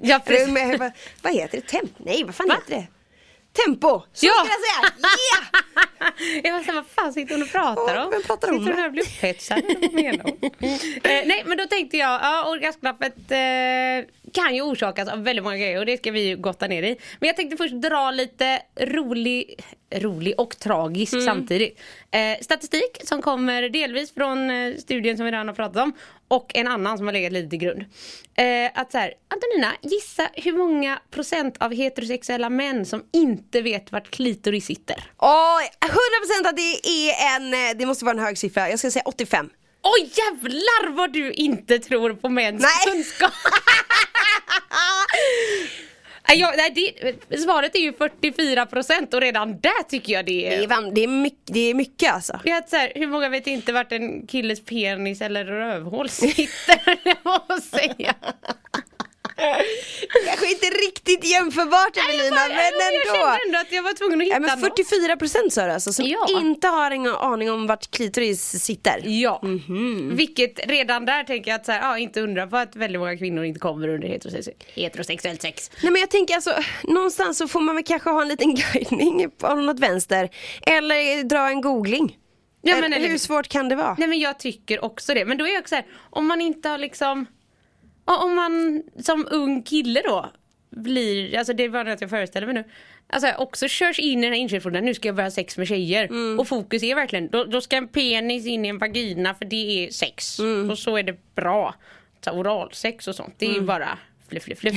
Ja, 0.01 0.19
vad, 0.80 0.92
vad 1.22 1.33
heter 1.33 1.57
det? 1.57 1.68
Temp? 1.68 1.92
Nej, 1.98 2.24
vad 2.24 2.36
fan 2.36 2.48
Va? 2.48 2.54
heter 2.56 2.75
det? 2.75 2.88
Tempo! 3.53 4.01
Så 4.13 4.25
Ja. 4.25 4.31
ska 4.33 4.48
jag 4.53 4.62
säga! 4.62 4.94
Yeah! 5.01 6.42
Jag 6.44 6.51
var 6.53 6.59
såhär, 6.59 6.74
vad 6.74 6.86
fan 6.88 7.13
sitter 7.13 7.33
hon 7.33 7.42
och 7.44 7.50
pratar 7.51 8.06
om? 8.06 8.12
vem 8.12 8.21
pratar 8.24 8.48
hon 8.48 8.59
sitter 8.59 8.71
hon 8.71 8.80
här 8.80 8.86
och 8.88 8.92
blir 8.92 9.03
upphetsad 9.03 9.57
eh, 11.03 11.21
nej 11.25 11.44
men 11.45 11.57
då 11.57 11.65
tänkte 11.68 11.98
jag, 11.98 12.21
ja 12.21 12.50
orgasmklappet 12.50 13.15
eh, 13.31 14.09
kan 14.33 14.56
ju 14.56 14.62
orsakas 14.62 15.09
av 15.09 15.24
väldigt 15.24 15.44
många 15.44 15.57
grejer 15.57 15.80
och 15.80 15.86
det 15.86 15.98
ska 15.98 16.12
vi 16.12 16.27
ju 16.27 16.36
gotta 16.38 16.68
ner 16.68 16.83
i. 16.83 16.98
Men 17.19 17.27
jag 17.27 17.36
tänkte 17.36 17.57
först 17.57 17.74
dra 17.74 18.12
lite 18.12 18.62
rolig, 18.80 19.56
rolig 19.95 20.33
och 20.39 20.59
tragisk 20.59 21.13
Mm. 21.13 21.25
samtidigt. 21.25 21.80
Eh, 22.12 22.38
statistik 22.42 22.97
som 23.04 23.21
kommer 23.21 23.69
delvis 23.69 24.13
från 24.13 24.50
eh, 24.51 24.75
studien 24.77 25.18
som 25.18 25.25
vi 25.25 25.31
redan 25.31 25.47
har 25.47 25.56
pratat 25.56 25.83
om 25.83 25.94
och 26.31 26.51
en 26.54 26.68
annan 26.68 26.98
som 26.98 27.07
har 27.07 27.13
legat 27.13 27.33
lite 27.33 27.50
till 27.50 27.60
grund. 27.60 27.81
Eh, 28.38 28.72
att 28.74 28.92
så 28.92 28.98
här, 28.98 29.13
Antonina, 29.28 29.74
gissa 29.81 30.30
hur 30.33 30.54
många 30.54 31.00
procent 31.12 31.57
av 31.60 31.74
heterosexuella 31.74 32.50
män 32.50 32.86
som 32.86 33.04
inte 33.13 33.62
vet 33.62 33.92
vart 33.92 34.12
klitoris 34.12 34.66
sitter? 34.66 34.95
Oj, 35.18 35.69
100% 36.44 36.50
att 36.50 36.56
det 36.56 36.88
är 36.88 37.36
en, 37.36 37.54
eh, 37.54 37.78
det 37.78 37.86
måste 37.86 38.06
vara 38.06 38.18
en 38.18 38.24
hög 38.24 38.38
siffra. 38.38 38.69
Jag 38.69 38.80
ska 38.80 38.92
säga 38.92 39.04
85. 39.06 39.50
Oj 39.83 40.12
jävlar 40.16 40.92
vad 40.92 41.13
du 41.13 41.31
inte 41.31 41.80
tror 41.80 42.13
på 42.13 42.30
mäns 42.30 42.66
kunskap! 42.86 43.31
Jag, 46.36 46.54
nej, 46.57 46.94
det, 47.30 47.38
svaret 47.38 47.75
är 47.75 47.80
ju 47.80 47.92
44% 47.92 49.13
och 49.16 49.22
redan 49.22 49.60
där 49.60 49.83
tycker 49.89 50.13
jag 50.13 50.25
det 50.25 50.50
Det 50.50 50.56
är... 50.56 50.63
är, 50.63 50.68
van- 50.68 50.94
det 50.94 51.04
är, 51.04 51.07
mycket, 51.07 51.39
det 51.54 51.60
är 51.69 51.74
mycket 51.74 52.13
alltså. 52.13 52.39
Det 52.44 52.50
är 52.51 52.63
så 52.68 52.75
här, 52.75 52.92
hur 52.95 53.07
många 53.07 53.30
vet 53.30 53.48
inte 53.48 53.74
vart 53.74 53.92
en 53.92 54.28
killes 54.28 54.66
penis 54.66 55.22
eller 55.22 55.45
rövhål 55.45 56.10
sitter? 56.10 57.00
jag 57.04 57.18
måste 57.25 57.78
säga. 57.78 58.16
Kanske 60.25 60.51
inte 60.51 60.65
riktigt 60.67 61.23
jämförbart 61.31 61.97
Evelina, 61.97 62.35
men 62.47 62.55
jag 62.57 62.67
ändå. 62.67 63.15
kände 63.15 63.39
ändå 63.47 63.57
att 63.59 63.71
jag 63.71 63.83
var 63.83 63.93
tvungen 63.93 64.21
att 64.21 64.25
hitta 64.27 64.35
Ja, 64.35 64.39
men 64.39 64.59
något. 64.59 64.77
44 64.77 65.17
procent 65.17 65.53
sa 65.53 65.65
du 65.65 65.71
alltså, 65.71 65.93
som 65.93 66.05
Ja. 66.05 66.27
inte 66.41 66.67
har 66.67 66.91
ingen 66.91 67.15
aning 67.15 67.51
om 67.51 67.67
vart 67.67 67.91
klitoris 67.91 68.63
sitter. 68.63 69.01
Ja, 69.05 69.39
Mhm. 69.43 70.15
vilket 70.15 70.59
redan 70.69 71.05
där 71.05 71.23
tänker 71.23 71.51
jag 71.51 71.55
att 71.59 71.65
så 71.65 71.71
här, 71.71 71.81
ja, 71.81 71.97
inte 71.97 72.21
undra 72.21 72.47
på 72.47 72.57
att 72.57 72.75
väldigt 72.75 72.99
många 72.99 73.17
kvinnor 73.17 73.43
inte 73.43 73.59
kommer 73.59 73.88
under 73.88 74.07
heterosex- 74.07 74.51
heterosexuellt 74.73 75.41
sex. 75.41 75.71
Nej 75.83 75.91
men 75.91 75.99
jag 76.01 76.09
tänker 76.09 76.35
alltså, 76.35 76.53
någonstans 76.83 77.37
så 77.37 77.47
får 77.47 77.59
man 77.59 77.75
väl 77.75 77.83
kanske 77.83 78.09
ha 78.09 78.21
en 78.21 78.27
liten 78.27 78.55
guidning 78.73 79.29
på 79.37 79.55
något 79.55 79.79
vänster. 79.79 80.29
Eller 80.61 81.23
dra 81.23 81.49
en 81.49 81.61
googling. 81.61 82.17
Ja, 82.61 82.75
men 82.81 82.94
eller- 82.94 83.07
Hur 83.09 83.17
svårt 83.17 83.47
kan 83.47 83.69
det 83.69 83.75
vara? 83.75 83.95
Nej 83.99 84.07
men 84.07 84.19
jag 84.19 84.39
tycker 84.39 84.83
också 84.85 85.13
det. 85.13 85.25
Men 85.25 85.37
då 85.37 85.47
är 85.47 85.51
jag 85.53 85.59
också 85.61 85.69
så 85.69 85.75
här, 85.75 85.85
om 86.09 86.27
man 86.27 86.41
inte 86.41 86.69
har 86.69 86.77
liksom 86.77 87.25
Om 88.06 88.36
man 88.36 88.83
som 89.00 89.27
ung 89.31 89.63
kille 89.63 90.01
då 90.06 90.31
blir, 90.69 91.38
alltså 91.38 91.53
det 91.53 91.69
bara 91.69 91.94
att 91.94 92.01
jag 92.01 92.09
föreställer 92.09 92.48
mig 92.48 92.53
nu 92.53 92.63
Alltså 93.13 93.31
också 93.38 93.68
körs 93.68 94.00
in 94.00 94.19
i 94.19 94.21
den 94.21 94.33
här 94.33 94.39
inkörsporten, 94.39 94.86
nu 94.86 94.94
ska 94.94 95.07
jag 95.07 95.15
börja 95.15 95.25
ha 95.25 95.31
sex 95.31 95.57
med 95.57 95.68
tjejer 95.68 96.03
Mm. 96.06 96.39
och 96.39 96.48
fokus 96.48 96.83
är 96.83 96.95
verkligen, 96.95 97.27
då, 97.30 97.44
då 97.44 97.62
ska 97.62 97.75
en 97.75 97.88
penis 97.88 98.45
in 98.45 98.65
i 98.65 98.68
en 98.69 98.77
vagina 98.77 99.36
för 99.36 99.45
det 99.45 99.86
är 99.86 99.89
sex 99.92 100.39
Mm. 100.39 100.69
och 100.69 100.80
så 100.80 100.98
är 100.98 101.03
det 101.03 101.36
bra. 101.36 101.75
Så 102.25 102.31
oralsex 102.31 103.07
och 103.07 103.15
sånt, 103.15 103.36
det 103.38 103.45
är 103.45 103.53
Mm. 103.53 103.65
bara 103.65 103.98
fluff, 104.30 104.44
fluff, 104.44 104.59
fluff. 104.59 104.75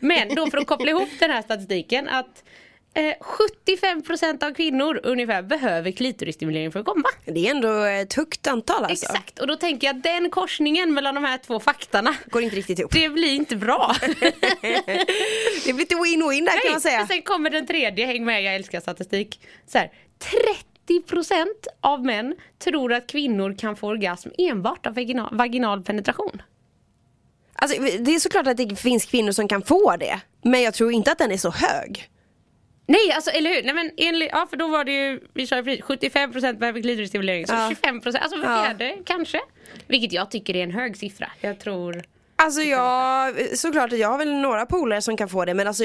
Men 0.00 0.34
då 0.34 0.46
för 0.50 0.58
att 0.58 0.66
koppla 0.66 0.90
ihop 0.90 1.08
den 1.20 1.30
här 1.30 1.42
statistiken 1.42 2.08
att 2.08 2.44
eh, 2.94 3.14
75% 3.20 4.44
av 4.44 4.54
kvinnor 4.54 5.00
ungefär 5.02 5.42
behöver 5.42 5.90
klitorisstimulering 5.90 6.72
för 6.72 6.80
att 6.80 6.86
komma. 6.86 7.08
Det 7.24 7.46
är 7.46 7.50
ändå 7.50 7.82
ett 7.82 8.14
högt 8.14 8.46
antal 8.46 8.84
alltså. 8.84 9.06
Exakt, 9.06 9.38
och 9.38 9.46
då 9.46 9.56
tänker 9.56 9.86
jag 9.86 9.96
att 9.96 10.02
den 10.02 10.30
korsningen 10.30 10.94
mellan 10.94 11.14
de 11.14 11.24
här 11.24 11.38
två 11.38 11.60
faktarna 11.60 12.14
Går 12.26 12.42
inte 12.42 12.56
riktigt 12.56 12.78
ihop. 12.78 12.92
det 12.92 13.08
blir 13.08 13.34
inte 13.34 13.56
bra. 13.56 13.94
Det 15.64 15.72
blir 15.72 15.74
lite 15.74 15.94
win-win 15.94 16.44
där 16.44 16.62
kan 16.62 16.72
man 16.72 16.80
säga. 16.80 17.06
Sen 17.06 17.22
kommer 17.22 17.50
den 17.50 17.66
tredje, 17.66 18.06
häng 18.06 18.24
med 18.24 18.42
jag 18.42 18.54
älskar 18.54 18.80
statistik. 18.80 19.40
Så 19.66 19.78
här, 19.78 19.92
30% 20.88 21.46
av 21.80 22.04
män 22.04 22.34
tror 22.58 22.92
att 22.92 23.06
kvinnor 23.06 23.54
kan 23.58 23.76
få 23.76 23.88
orgasm 23.88 24.28
enbart 24.38 24.86
av 24.86 24.94
vaginal, 24.94 25.36
vaginal 25.36 25.82
penetration. 25.82 26.42
Alltså, 27.54 27.82
det 27.82 28.14
är 28.14 28.18
såklart 28.18 28.46
att 28.46 28.56
det 28.56 28.76
finns 28.76 29.04
kvinnor 29.04 29.32
som 29.32 29.48
kan 29.48 29.62
få 29.62 29.96
det. 29.96 30.20
Men 30.42 30.62
jag 30.62 30.74
tror 30.74 30.92
inte 30.92 31.12
att 31.12 31.18
den 31.18 31.32
är 31.32 31.36
så 31.36 31.50
hög. 31.50 32.08
Nej, 32.92 33.12
alltså 33.14 33.30
eller 33.30 33.50
hur? 33.54 33.62
Nej, 33.62 33.74
men 33.74 33.90
enligt, 33.96 34.28
ja, 34.32 34.46
för 34.50 34.56
då 34.56 34.68
var 34.68 34.84
det 34.84 34.92
ju, 34.92 35.20
vi 35.34 35.46
sa 35.46 35.56
ju 35.56 35.62
precis, 35.62 35.84
75% 35.84 36.58
behöver 36.58 36.80
klitorisstimulering, 36.82 37.46
så 37.46 37.54
Ja. 37.54 37.70
25% 37.82 38.18
alltså 38.18 38.38
var 38.40 38.50
Ja. 38.56 38.64
fjärde 38.64 38.96
kanske. 39.04 39.40
Vilket 39.86 40.12
jag 40.12 40.30
tycker 40.30 40.56
är 40.56 40.62
en 40.62 40.70
hög 40.70 40.96
siffra. 40.96 41.30
Jag 41.40 41.58
tror... 41.58 42.02
Alltså 42.36 42.60
jag, 42.62 43.34
såklart 43.58 43.92
jag 43.92 44.08
har 44.08 44.18
väl 44.18 44.32
några 44.34 44.66
polare 44.66 45.02
som 45.02 45.16
kan 45.16 45.28
få 45.28 45.44
det 45.44 45.54
men 45.54 45.66
alltså 45.66 45.84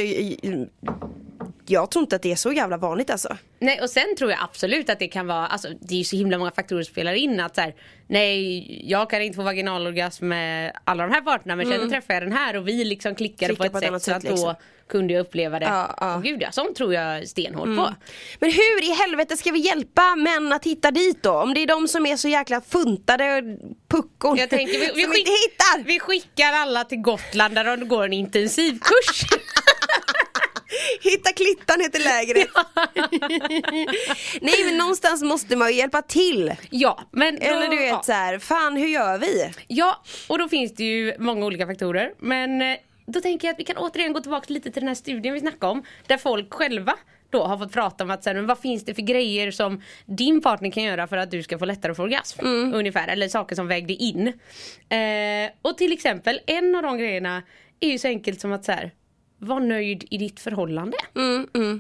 jag 1.70 1.92
tror 1.92 2.04
inte 2.04 2.16
att 2.16 2.22
det 2.22 2.32
är 2.32 2.36
så 2.36 2.54
jävla 2.54 2.78
vanligt 2.78 3.10
alltså. 3.10 3.38
Nej 3.60 3.82
och 3.82 3.90
sen 3.90 4.16
tror 4.18 4.32
jag 4.32 4.40
absolut 4.44 4.90
att 4.90 5.00
det 5.00 5.08
kan 5.08 5.28
vara, 5.28 5.48
alltså 5.48 5.68
det 5.82 5.94
är 5.94 5.98
ju 5.98 6.04
så 6.04 6.16
himla 6.16 6.38
många 6.38 6.52
faktorer 6.52 6.84
som 6.84 6.92
spelar 6.92 7.14
in 7.14 7.40
att 7.40 7.56
så 7.56 7.62
här, 7.62 7.76
nej 8.08 8.90
jag 8.92 9.10
kan 9.10 9.22
inte 9.22 9.36
få 9.36 9.44
vaginalorgasm 9.44 10.28
med 10.28 10.72
alla 10.84 11.08
de 11.08 11.14
här 11.14 11.22
parterna 11.22 11.56
men 11.56 11.66
sen 11.66 11.90
träffar 11.90 12.14
jag 12.14 12.24
den 12.24 12.32
här 12.32 12.58
och 12.58 12.68
vi 12.68 12.86
liksom 12.86 13.16
klickade 13.16 13.56
Klickar 13.56 13.70
på 13.70 13.78
ett, 13.78 13.88
annat 13.88 14.04
sätt 14.04 14.12
så 14.12 14.18
att 14.18 14.24
liksom. 14.24 14.48
då 14.48 14.56
kunde 14.88 15.14
jag 15.14 15.22
uppleva 15.22 15.60
det. 15.60 15.66
Ja, 15.66 15.96
ja. 16.00 16.16
Och 16.16 16.24
gud 16.24 16.42
ja, 16.42 16.52
sånt 16.52 16.76
tror 16.76 16.94
jag 16.94 17.28
stenhårt 17.28 17.66
på. 17.66 17.96
Men 18.40 18.52
hur 18.52 18.84
i 18.84 18.94
helvete 18.94 19.38
ska 19.38 19.52
vi 19.52 19.60
hjälpa 19.60 20.16
män 20.16 20.54
att 20.54 20.66
hitta 20.66 20.92
dit 20.92 21.24
då? 21.24 21.32
Om 21.32 21.54
det 21.54 21.64
är 21.64 21.68
de 21.68 21.88
som 21.88 22.06
är 22.06 22.18
så 22.18 22.28
jäkla 22.28 22.62
funtade 22.62 23.58
puckon 23.88 24.38
Jag 24.38 24.50
tänker 24.50 24.74
vi, 24.74 24.92
vi, 24.96 25.04
som 25.04 25.12
skick, 25.12 25.20
inte 25.20 25.32
hittar. 25.32 25.84
vi 25.84 26.00
skickar 26.00 26.54
alla 26.54 26.84
till 26.84 27.02
Gotland 27.02 27.56
där 27.56 27.78
de 27.78 27.88
går 27.88 28.06
en 28.06 28.14
intensivkurs. 28.14 29.26
Hitta 31.02 31.34
klittan 31.34 31.82
heter 31.82 32.00
lägret. 32.00 32.50
Nej 34.42 34.66
men 34.66 34.78
någonstans 34.78 35.24
måste 35.24 35.56
man 35.56 35.68
ju 35.68 35.74
hjälpa 35.76 36.02
till. 36.02 36.56
ja, 36.70 37.00
men 37.12 37.36
då, 37.36 37.42
Eller 37.46 37.70
du 37.70 37.78
vet 37.78 37.90
ja. 37.90 38.02
så 38.06 38.12
här, 38.12 38.40
fan 38.40 38.78
hur 38.78 38.88
gör 38.88 39.18
vi? 39.18 39.52
Ja, 39.68 40.04
och 40.28 40.38
då 40.40 40.50
finns 40.50 40.74
det 40.76 40.84
ju 40.84 41.16
många 41.20 41.46
olika 41.46 41.68
faktorer. 41.68 42.14
Men 42.18 42.62
eh, 42.62 42.78
då 43.06 43.22
tänker 43.22 43.48
jag 43.48 43.54
att 43.54 43.60
vi 43.60 43.64
kan 43.64 43.78
återigen 43.78 44.14
gå 44.14 44.20
tillbaka 44.20 44.54
lite 44.54 44.72
till 44.72 44.82
den 44.82 44.88
här 44.88 44.96
studien 44.96 45.34
vi 45.34 45.40
snackade 45.40 45.72
om. 45.72 45.84
Där 46.08 46.18
folk 46.18 46.54
själva 46.54 46.94
då 47.30 47.44
har 47.44 47.58
fått 47.58 47.74
prata 47.74 48.04
om 48.04 48.12
att 48.12 48.24
så 48.24 48.30
här, 48.30 48.36
men 48.36 48.46
vad 48.46 48.60
finns 48.60 48.86
det 48.86 48.94
för 48.94 49.02
grejer 49.02 49.52
som 49.52 49.82
din 50.06 50.42
partner 50.42 50.72
kan 50.72 50.84
göra 50.84 51.08
för 51.08 51.18
att 51.18 51.32
du 51.32 51.44
ska 51.44 51.60
få 51.60 51.66
lättare 51.66 51.92
att 51.92 51.98
få 51.98 52.04
orgasm. 52.04 52.46
Ungefär, 52.74 53.08
eller 53.08 53.28
saker 53.28 53.56
som 53.56 53.68
vägde 53.68 53.94
in. 53.94 54.28
Eh, 54.90 55.52
och 55.62 55.78
till 55.78 55.92
exempel 55.94 56.40
en 56.48 56.76
av 56.76 56.82
de 56.84 56.98
grejerna 56.98 57.44
är 57.80 57.90
ju 57.90 58.00
så 58.00 58.08
enkelt 58.08 58.42
som 58.42 58.52
att 58.52 58.66
så 58.66 58.72
här, 58.72 58.92
var 59.40 59.60
nöjd 59.60 60.06
i 60.10 60.18
ditt 60.18 60.40
förhållande. 60.40 60.98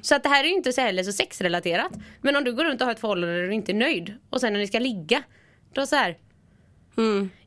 Så 0.04 0.16
att 0.16 0.24
det 0.24 0.30
här 0.30 0.44
är 0.44 0.48
ju 0.48 0.54
inte 0.54 0.74
så 0.74 0.82
heller 0.82 1.04
så 1.04 1.12
sexrelaterat. 1.12 1.92
Men 2.22 2.36
om 2.36 2.44
du 2.44 2.54
går 2.54 2.64
runt 2.64 2.82
och 2.82 2.86
har 2.88 2.92
ett 2.94 3.00
förhållande 3.00 3.36
där 3.42 3.48
du 3.48 3.54
inte 3.54 3.72
är 3.72 3.76
nöjd 3.76 4.14
och 4.30 4.42
sen 4.42 4.54
när 4.54 4.60
ni 4.60 4.68
ska 4.68 4.80
ligga, 4.80 5.24
då 5.74 5.86
så 5.86 5.96
här 5.96 6.18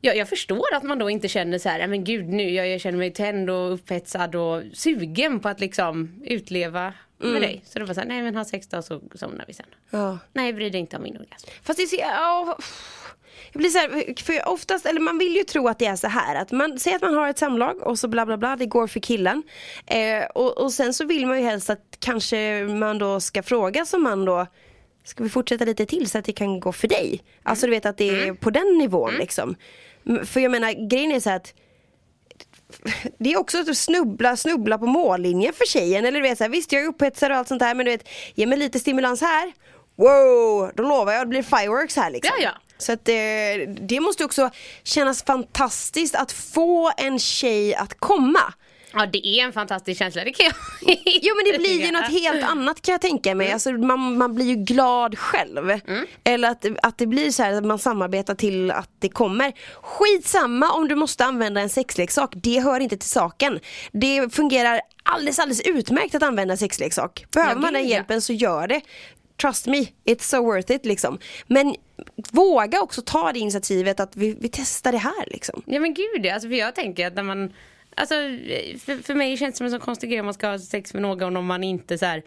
Ja, 0.01 0.13
jag 0.13 0.29
förstår 0.29 0.75
att 0.75 0.83
man 0.83 0.99
då 0.99 1.11
inte 1.11 1.29
känner 1.29 1.59
så 1.59 1.69
här, 1.69 1.79
"Nej, 1.79 1.89
men 1.89 2.05
gud 2.05 2.29
nu, 2.29 2.51
jag, 2.51 2.69
jag 2.69 2.81
känner 2.81 2.99
mig 2.99 3.11
tänd 3.13 3.51
och 3.51 3.73
upphetsad 3.75 4.35
och 4.35 4.63
sugen 4.73 5.41
på 5.41 5.49
att 5.49 5.61
liksom 5.61 6.23
utleva 6.25 6.95
med 7.19 7.43
dig. 7.43 7.63
Så 7.65 7.79
då 7.79 7.85
var 7.85 7.95
så 7.95 8.01
här, 8.01 8.07
nej 8.09 8.23
men 8.23 8.37
ha 8.37 8.45
sex 8.45 8.67
då 8.69 8.83
så 8.83 9.03
somnar 9.15 9.45
vi 9.47 9.53
sen. 9.53 9.67
Ja. 9.91 10.19
Nej 10.33 10.53
bry 10.53 10.71
dig 10.71 10.81
inte 10.81 10.97
om 10.97 11.03
min 11.03 11.17
orgasm. 11.17 11.49
Fast 11.63 11.77
det 11.79 11.83
är 11.83 11.87
så, 11.87 11.97
ja, 11.97 12.59
jag 13.53 13.61
blir 13.61 13.71
så 13.71 13.79
här, 13.79 14.23
för 14.25 14.49
oftast, 14.49 14.87
eller 14.87 15.01
man 15.01 15.19
vill 15.19 15.37
ju 15.37 15.45
tro 15.45 15.69
att 15.69 15.79
det 15.79 15.87
är 15.87 15.97
så 15.97 16.09
här 16.09 16.35
att 16.35 16.53
man 16.53 16.79
säger 16.79 16.97
att 16.97 17.03
man 17.03 17.15
har 17.15 17.29
ett 17.29 17.39
samlag 17.39 17.83
och 17.83 17.99
så 17.99 18.09
bla 18.09 18.27
bla 18.27 18.37
bla, 18.37 18.57
det 18.57 18.67
går 18.67 18.87
för 18.87 19.01
killen. 19.01 19.43
Eh, 19.87 20.25
och, 20.35 20.59
och 20.59 20.73
sen 20.73 20.95
så 20.95 21.05
vill 21.05 21.27
man 21.27 21.39
ju 21.39 21.45
helst 21.45 21.71
att 21.71 21.97
kanske 21.99 22.63
man 22.63 22.99
då 22.99 23.21
ska 23.21 23.43
fråga 23.43 23.85
som 23.87 24.03
man 24.03 24.25
då 24.25 24.47
Ska 25.05 25.23
vi 25.25 25.29
fortsätta 25.31 25.65
lite 25.65 25.87
till 25.87 26.11
så 26.11 26.19
att 26.19 26.25
det 26.25 26.33
kan 26.33 26.61
gå 26.61 26.73
för 26.73 26.89
dig? 26.89 27.23
Alltså 27.43 27.67
du 27.67 27.71
vet 27.73 27.87
att 27.87 27.97
det 27.99 28.09
är 28.29 28.33
på 28.35 28.51
den 28.51 28.79
nivån 28.79 29.15
liksom. 29.15 29.55
M- 30.07 30.27
För 30.27 30.41
jag 30.41 30.51
menar 30.51 30.89
grejen 30.89 31.13
är 31.13 31.21
så 31.21 31.31
här 31.31 31.37
att 31.37 31.55
det 33.19 33.33
är 33.33 33.39
också 33.39 33.59
att 33.59 33.77
snubbla, 33.77 34.37
snubbla 34.37 34.79
på 34.79 34.87
mållinjen 34.87 35.53
för 35.53 35.67
tjejen. 35.67 36.05
Eller 36.05 36.21
du 36.21 36.29
vet 36.29 36.39
så 36.39 36.45
här, 36.45 36.49
visst 36.51 36.73
jag 36.73 36.83
är 36.83 36.87
upphetsad 36.87 37.31
och 37.31 37.37
allt 37.37 37.49
sånt 37.49 37.61
där 37.61 37.75
men 37.75 37.87
du 37.87 37.93
vet, 37.93 38.09
ge 38.35 38.47
mig 38.47 38.59
lite 38.59 38.79
stimulans 38.79 39.21
här. 39.21 39.53
Wow, 39.97 40.71
då 40.75 40.83
lovar 40.83 41.13
jag 41.13 41.23
det 41.23 41.27
blir 41.29 41.43
fireworks 41.43 41.97
här 41.97 42.11
liksom. 42.11 42.35
Ja, 42.41 42.45
ja. 42.45 42.70
Så 42.81 42.93
att 42.93 43.09
eh, 43.09 43.15
det 43.81 44.01
måste 44.01 44.25
också 44.25 44.51
kännas 44.85 45.23
fantastiskt 45.23 46.15
att 46.15 46.33
få 46.33 46.93
en 46.97 47.19
tjej 47.19 47.75
att 47.75 48.01
komma. 48.01 48.55
Ja 48.93 49.07
det 49.07 49.27
är 49.27 49.45
en 49.45 49.53
fantastisk 49.53 49.99
känsla, 49.99 50.25
det 50.25 50.33
kan 50.33 50.47
jag 50.47 50.55
Jo 51.23 51.35
men 51.37 51.53
det 51.53 51.59
blir 51.59 51.87
ju 51.87 51.93
något 51.93 52.11
helt 52.11 52.45
annat 52.45 52.83
kan 52.83 52.93
jag 52.93 53.01
tänka 53.01 53.35
mig. 53.35 53.53
Alltså, 53.53 53.73
man, 53.73 54.19
man 54.19 54.35
blir 54.35 54.47
ju 54.47 54.55
glad 54.55 55.19
själv. 55.19 55.81
Eller 56.25 56.51
att, 56.51 56.67
att 56.83 56.99
det 56.99 57.07
blir 57.07 57.31
så 57.31 57.43
här 57.43 57.53
att 57.53 57.65
man 57.65 57.79
samarbetar 57.79 58.35
till 58.35 58.71
att 58.71 58.91
det 58.99 59.09
kommer. 59.09 59.53
Skitsamma 59.83 60.73
om 60.73 60.89
du 60.89 60.95
måste 60.95 61.25
använda 61.25 61.61
en 61.61 61.69
sexleksak, 61.69 62.33
det 62.35 62.61
hör 62.61 62.81
inte 62.81 62.97
till 62.97 63.11
saken. 63.11 63.61
Det 63.93 64.35
fungerar 64.35 64.81
alldeles, 65.03 65.39
alldeles 65.39 65.61
utmärkt 65.61 66.15
att 66.15 66.23
använda 66.23 66.57
sexleksak. 66.57 67.25
Behöver 67.35 67.55
Ja, 67.55 67.61
man 67.61 67.73
den 67.73 67.89
hjälpen 67.89 68.23
så 68.23 68.33
gör 68.33 68.67
det. 68.69 68.81
Trust 69.41 69.67
me, 69.67 69.87
it's 70.05 70.23
so 70.23 70.45
worth 70.45 70.73
it 70.73 70.87
liksom. 70.87 71.19
Men 71.47 71.75
våga 72.33 72.81
också 72.81 73.03
ta 73.03 73.33
det 73.33 73.39
initiativet 73.39 74.01
att 74.01 74.17
vi, 74.17 74.37
vi 74.41 74.49
testar 74.49 74.93
det 74.93 74.99
här 74.99 75.25
liksom. 75.27 75.63
Ja 75.67 75.81
men 75.81 75.95
gud 75.95 76.27
alltså, 76.27 76.49
för 76.49 76.57
jag 76.57 76.75
tänker 76.75 77.07
att 77.07 77.15
när 77.15 77.23
man 77.23 77.53
Alltså 77.97 78.15
för, 78.85 79.03
för 79.03 79.15
mig 79.15 79.37
känns 79.37 79.55
det 79.55 79.57
som 79.57 79.65
en 79.65 79.71
sån 79.71 79.81
konstig 79.81 80.11
grej 80.11 80.21
om 80.21 80.27
man 80.27 80.35
ska 80.35 80.49
ha 80.49 80.59
sex 80.59 80.95
med 80.95 81.03
någon 81.03 81.37
om 81.37 81.47
man 81.47 81.65
inte 81.65 81.99
så 81.99 82.07
här 82.07 82.23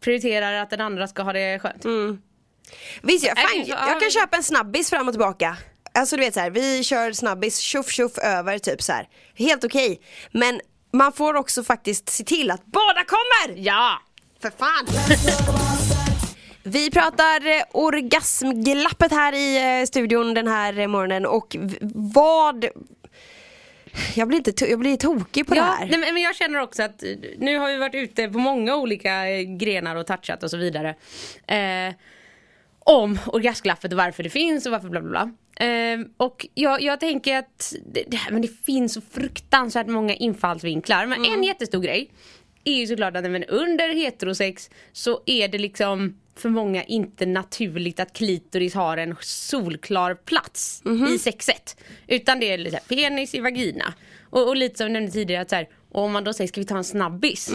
prioriterar 0.00 0.52
att 0.52 0.70
den 0.70 0.80
andra 0.80 1.08
ska 1.08 1.22
ha 1.22 1.32
det 1.32 1.58
skönt. 1.58 1.84
Visst, 3.02 3.26
jag, 3.26 3.36
Nej, 3.36 3.66
fan, 3.66 3.88
jag 3.88 4.00
kan 4.00 4.10
köpa 4.10 4.36
en 4.36 4.42
snabbis 4.42 4.90
fram 4.90 5.08
och 5.08 5.14
tillbaka. 5.14 5.56
Alltså 5.94 6.16
du 6.16 6.22
vet 6.22 6.34
så 6.34 6.40
här, 6.40 6.50
vi 6.50 6.84
kör 6.84 7.12
snabbis 7.12 7.58
tjoff 7.58 7.90
tjoff 7.90 8.18
över 8.18 8.58
typ 8.58 8.82
så 8.82 8.92
här. 8.92 9.08
Helt 9.34 9.64
okej. 9.64 10.00
Men 10.32 10.60
man 10.92 11.12
får 11.12 11.34
också 11.34 11.64
faktiskt 11.64 12.08
se 12.08 12.24
till 12.24 12.50
att 12.50 12.64
båda 12.64 13.04
kommer! 13.04 13.62
Ja! 13.62 14.02
För 14.42 14.50
fan! 14.50 14.86
Vi 16.68 16.90
pratar 16.90 17.46
eh, 17.46 17.62
orgasmglappet 17.72 19.12
här 19.12 19.32
i 19.34 19.80
eh, 19.80 19.86
studion 19.86 20.34
den 20.34 20.48
här 20.48 20.78
eh, 20.78 20.86
morgonen 20.86 21.26
och 21.26 21.56
vad 21.94 22.66
jag 24.14 24.28
blir, 24.28 24.38
inte 24.48 24.70
jag 24.70 24.78
blir 24.78 24.96
tokig 24.96 25.46
på 25.46 25.54
det 25.54 25.60
Ja, 25.60 25.64
här. 25.78 25.86
nej, 25.86 26.12
men 26.12 26.22
jag 26.22 26.36
känner 26.36 26.60
också 26.60 26.82
att 26.82 27.02
nu 27.38 27.58
har 27.58 27.68
vi 27.68 27.76
varit 27.78 27.94
ute 27.94 28.28
på 28.28 28.38
många 28.38 28.76
olika 28.76 29.42
grenar 29.58 29.96
och 29.96 30.06
touchat 30.06 30.42
och 30.42 30.50
så 30.50 30.56
vidare. 30.56 30.94
Eh, 31.46 31.94
om 32.78 33.18
orgasmglappet 33.26 33.92
och 33.92 33.98
varför 33.98 34.22
det 34.22 34.30
finns 34.30 34.66
och 34.66 34.72
varför 34.72 34.88
bla 34.88 35.00
bla 35.00 35.10
bla. 35.10 35.30
Eh, 35.66 35.98
och 36.16 36.46
jag, 36.54 36.82
jag 36.82 37.00
tänker 37.00 37.36
att 37.36 37.74
det, 37.92 38.04
det, 38.06 38.18
men 38.30 38.42
det 38.42 38.64
finns 38.64 38.92
så 38.94 39.00
fruktansvärt 39.00 39.86
många 39.86 40.14
infallsvinklar. 40.14 41.06
Men 41.06 41.24
en 41.24 41.42
jättestor 41.42 41.80
grej 41.80 42.10
är 42.68 42.80
ju 42.80 42.86
såklart 42.86 43.16
att 43.16 43.30
men 43.30 43.44
under 43.44 43.88
heterosex 43.94 44.70
så 44.92 45.22
är 45.26 45.48
det 45.48 45.58
liksom 45.58 46.20
för 46.36 46.48
många 46.48 46.84
inte 46.84 47.26
naturligt 47.26 48.00
att 48.00 48.12
klitoris 48.12 48.74
har 48.74 48.96
en 48.96 49.16
solklar 49.20 50.14
plats 50.14 50.82
i 51.14 51.18
sexet. 51.18 51.76
Utan 52.06 52.40
det 52.40 52.52
är 52.52 52.58
lite 52.58 52.80
penis 52.88 53.34
i 53.34 53.40
vagina. 53.40 53.94
Och, 54.30 54.48
och 54.48 54.56
lite 54.56 54.78
som 54.78 54.84
jag 54.84 54.92
nämnde 54.92 55.12
tidigare 55.12 55.42
att 55.42 55.50
så 55.50 55.56
här, 55.56 55.68
om 55.92 56.12
man 56.12 56.24
då 56.24 56.32
säger 56.32 56.48
ska 56.48 56.60
vi 56.60 56.66
ta 56.66 56.76
en 56.76 56.84
snabbis? 56.84 57.50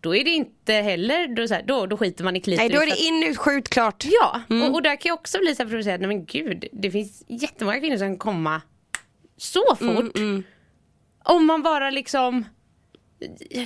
Då 0.00 0.16
är 0.16 0.24
det 0.24 0.30
inte 0.30 0.72
heller, 0.72 1.28
då, 1.28 1.54
här, 1.54 1.64
då, 1.66 1.86
då 1.86 1.96
skiter 1.96 2.24
man 2.24 2.36
i 2.36 2.40
klitoris. 2.40 2.70
Nej 2.70 2.78
då 2.78 2.82
är 2.82 2.86
det 2.86 3.02
in 3.02 3.30
ut 3.30 3.36
skjut 3.36 3.68
klart. 3.68 4.04
Ja, 4.04 4.40
och, 4.48 4.74
och 4.74 4.82
där 4.82 4.96
kan 4.96 5.08
jag 5.08 5.18
också 5.18 5.38
bli 5.38 5.54
så 5.54 5.62
här 5.62 5.70
provocerad, 5.70 6.00
nej 6.00 6.08
men 6.08 6.26
gud, 6.26 6.64
det 6.72 6.90
finns 6.90 7.24
jättemånga 7.28 7.80
kvinnor 7.80 7.96
som 7.96 8.08
kan 8.08 8.18
komma 8.18 8.62
så 9.36 9.76
fort. 9.76 10.18
Om 11.24 11.46
man 11.46 11.62
bara 11.62 11.90
liksom 11.90 12.44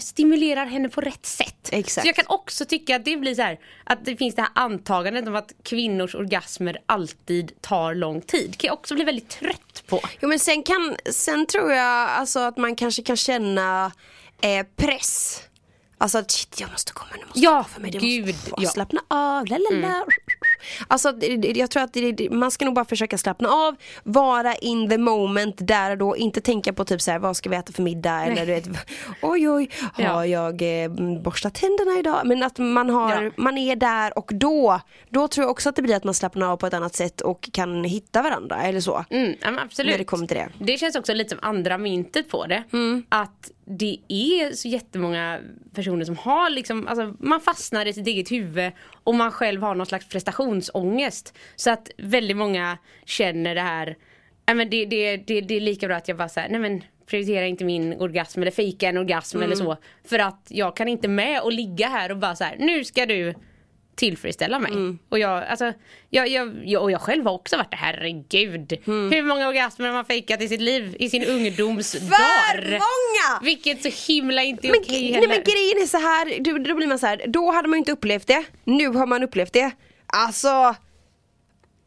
stimulerar 0.01 0.67
henne 0.67 0.89
på 0.89 1.01
rätt 1.01 1.27
sätt. 1.27 1.69
Exakt. 1.73 2.03
Så 2.03 2.09
jag 2.09 2.17
kan 2.17 2.25
också 2.29 2.65
tycka 2.65 2.97
att 2.97 3.05
det 3.05 3.17
blir 3.17 3.35
så 3.35 3.43
här, 3.43 3.59
att 3.85 4.05
det 4.05 4.17
finns 4.17 4.35
det 4.35 4.43
här 4.43 4.51
antagandet 4.55 5.29
om 5.29 5.37
att 5.37 5.53
kvinnors 5.63 6.15
orgasmer 6.15 6.79
alltid 6.87 7.61
tar 7.61 7.95
lång 7.95 8.21
tid. 8.21 8.59
Kan 8.59 8.69
jag 8.69 8.75
också 8.79 8.95
bli 8.95 9.05
väldigt 9.05 9.29
trött 9.29 9.83
på. 9.87 10.01
Jo 10.21 10.29
men 10.29 10.39
sen 10.39 10.63
kan, 10.63 10.97
sen 11.11 11.47
tror 11.47 11.73
jag 11.73 12.09
alltså 12.11 12.39
att 12.41 12.57
man 12.57 12.77
kanske 12.77 13.03
kan 13.03 13.17
känna 13.17 13.93
eh, 14.41 14.67
press. 14.77 15.43
Alltså 15.99 16.19
att 16.19 16.31
shit 16.31 16.61
jag 16.61 16.71
måste 16.71 16.93
komma 16.93 17.11
nu, 17.19 17.25
måste 17.25 17.41
Ja, 17.41 17.65
för 17.65 17.81
mig, 17.81 17.91
det 17.91 17.99
gud, 17.99 18.27
måste 18.27 18.55
ja. 18.59 18.71
slappna 18.71 19.01
av, 19.09 19.47
la 19.47 19.59
la 19.59 19.71
la. 19.71 20.07
Alltså 20.89 21.13
jag 21.55 21.71
tror 21.71 21.83
att 21.83 21.93
det, 21.93 22.31
man 22.31 22.51
ska 22.51 22.65
nog 22.65 22.75
bara 22.75 22.85
försöka 22.85 23.19
slappna 23.19 23.49
av, 23.49 23.77
vara 24.03 24.55
in 24.55 24.89
the 24.91 24.99
moment 24.99 25.57
där 25.59 25.91
och 25.91 25.99
då, 25.99 26.17
inte 26.17 26.41
tänka 26.41 26.73
på 26.73 26.85
typ 26.85 27.01
så 27.01 27.11
här, 27.11 27.19
vad 27.19 27.37
ska 27.37 27.51
vi 27.51 27.57
äta 27.57 27.73
för 27.73 27.83
middag 27.83 28.25
eller 28.25 28.47
du 28.47 28.53
vet, 28.53 28.67
oj 29.23 29.49
oj, 29.51 29.71
har 29.93 30.05
Ja. 30.05 30.27
jag 30.27 30.85
eh, 30.85 30.91
borstat 31.23 31.55
tänderna 31.55 31.99
idag? 31.99 32.21
Men 32.25 32.43
att 32.43 32.59
man 32.59 32.91
har, 32.91 33.23
Ja. 33.23 33.31
man 33.37 33.59
är 33.59 33.77
där 33.77 34.19
och 34.19 34.31
då, 34.35 34.81
då 35.09 35.29
tror 35.29 35.45
jag 35.45 35.51
också 35.51 35.69
att 35.69 35.77
det 35.77 35.83
blir 35.83 35.97
att 35.97 36.05
man 36.05 36.15
slappnar 36.15 36.47
av 36.53 36.57
på 36.57 36.67
ett 36.67 36.75
annat 36.75 36.95
sätt 36.95 37.21
och 37.21 37.49
kan 37.53 37.85
hitta 37.85 38.23
varandra 38.23 38.63
eller 38.63 38.81
så. 38.81 39.05
Mm, 39.11 39.35
absolut. 39.59 39.91
När 39.93 39.99
det 39.99 40.05
kommer 40.05 40.27
till 40.27 40.37
det. 40.37 40.49
Det 40.59 40.77
känns 40.77 40.97
också 40.97 41.15
lite 41.15 41.31
som 41.31 41.39
andra 41.43 41.79
myntet 41.79 42.29
på 42.31 42.47
det. 42.47 42.63
Att 43.09 43.51
det 43.79 43.99
är 44.09 44.53
så 44.53 44.69
jättemånga 44.69 45.41
personer 45.75 46.05
som 46.05 46.17
har 46.17 46.51
liksom, 46.51 46.89
alltså 46.89 47.15
man 47.19 47.41
fastnar 47.41 47.87
i 47.87 47.93
sitt 47.93 48.07
eget 48.07 48.33
huvud 48.33 48.73
och 49.05 49.15
man 49.15 49.33
själv 49.33 49.63
har 49.63 49.75
någon 49.75 49.87
slags 49.87 50.09
prestationsångest. 50.09 51.39
Så 51.57 51.71
att 51.71 51.91
väldigt 51.99 52.37
många 52.37 52.79
känner 53.05 53.55
det 53.55 53.61
här, 53.61 53.97
nej 54.47 54.57
men 54.57 54.71
det, 54.71 54.85
det, 54.85 55.17
det, 55.17 55.41
det 55.41 55.55
är 55.55 55.61
lika 55.61 55.87
bra 55.87 55.97
att 55.97 56.09
jag 56.09 56.17
bara 56.17 56.29
säger 56.29 56.49
nej 56.49 56.61
men 56.61 56.83
prioritera 57.07 57.47
inte 57.47 57.65
min 57.65 58.01
orgasm 58.01 58.43
eller 58.43 58.51
fejka 58.51 58.89
en 58.89 58.99
orgasm 58.99 59.43
eller 59.43 59.57
så. 59.57 59.77
För 60.05 60.19
att 60.19 60.47
jag 60.49 60.77
kan 60.77 60.89
inte 60.89 61.09
med 61.09 61.41
och 61.41 61.53
ligga 61.53 61.89
här 61.89 62.11
och 62.11 62.19
bara 62.19 62.37
så 62.37 62.45
här, 62.45 62.57
nu 62.59 62.85
ska 62.85 63.07
du 63.07 63.35
tillfredsställa 63.95 64.59
mig. 64.59 64.73
Och 65.09 65.19
jag, 65.19 65.45
alltså, 65.45 65.73
jag, 66.11 66.29
jag, 66.29 66.61
jag, 66.65 66.83
och 66.83 66.91
jag 66.91 67.01
själv 67.01 67.25
har 67.25 67.33
också 67.33 67.57
varit 67.57 67.71
det, 67.71 67.77
herregud. 67.77 68.79
Hur 68.85 69.23
många 69.23 69.49
orgasmer 69.49 69.87
har 69.87 69.93
man 69.95 70.05
fejkat 70.05 70.43
i 70.43 70.49
sitt 70.49 70.61
liv, 70.61 70.97
i 70.99 71.11
sin 71.11 71.25
ungdomsdagar? 71.25 72.63
För 72.63 72.71
många! 72.71 73.41
Vilket 73.43 73.83
så 73.83 74.13
himla 74.13 74.43
inte 74.43 74.67
är 74.67 74.71
Men, 74.71 74.81
okej 74.81 75.03
nej 75.03 75.13
heller. 75.13 75.29
men 75.29 75.43
grejen 75.43 75.83
är 75.83 75.87
så 75.87 75.99
här, 75.99 76.41
då, 76.41 76.59
då 76.59 76.75
blir 76.75 76.87
man 76.87 76.99
så 76.99 77.07
här, 77.07 77.23
då 77.27 77.51
hade 77.51 77.69
man 77.69 77.79
inte 77.79 77.93
upplevt 77.93 78.27
det, 78.27 78.45
nu 78.65 78.89
har 78.89 79.07
man 79.07 79.23
upplevt 79.23 79.53
det. 79.53 79.71
Alltså, 80.07 80.75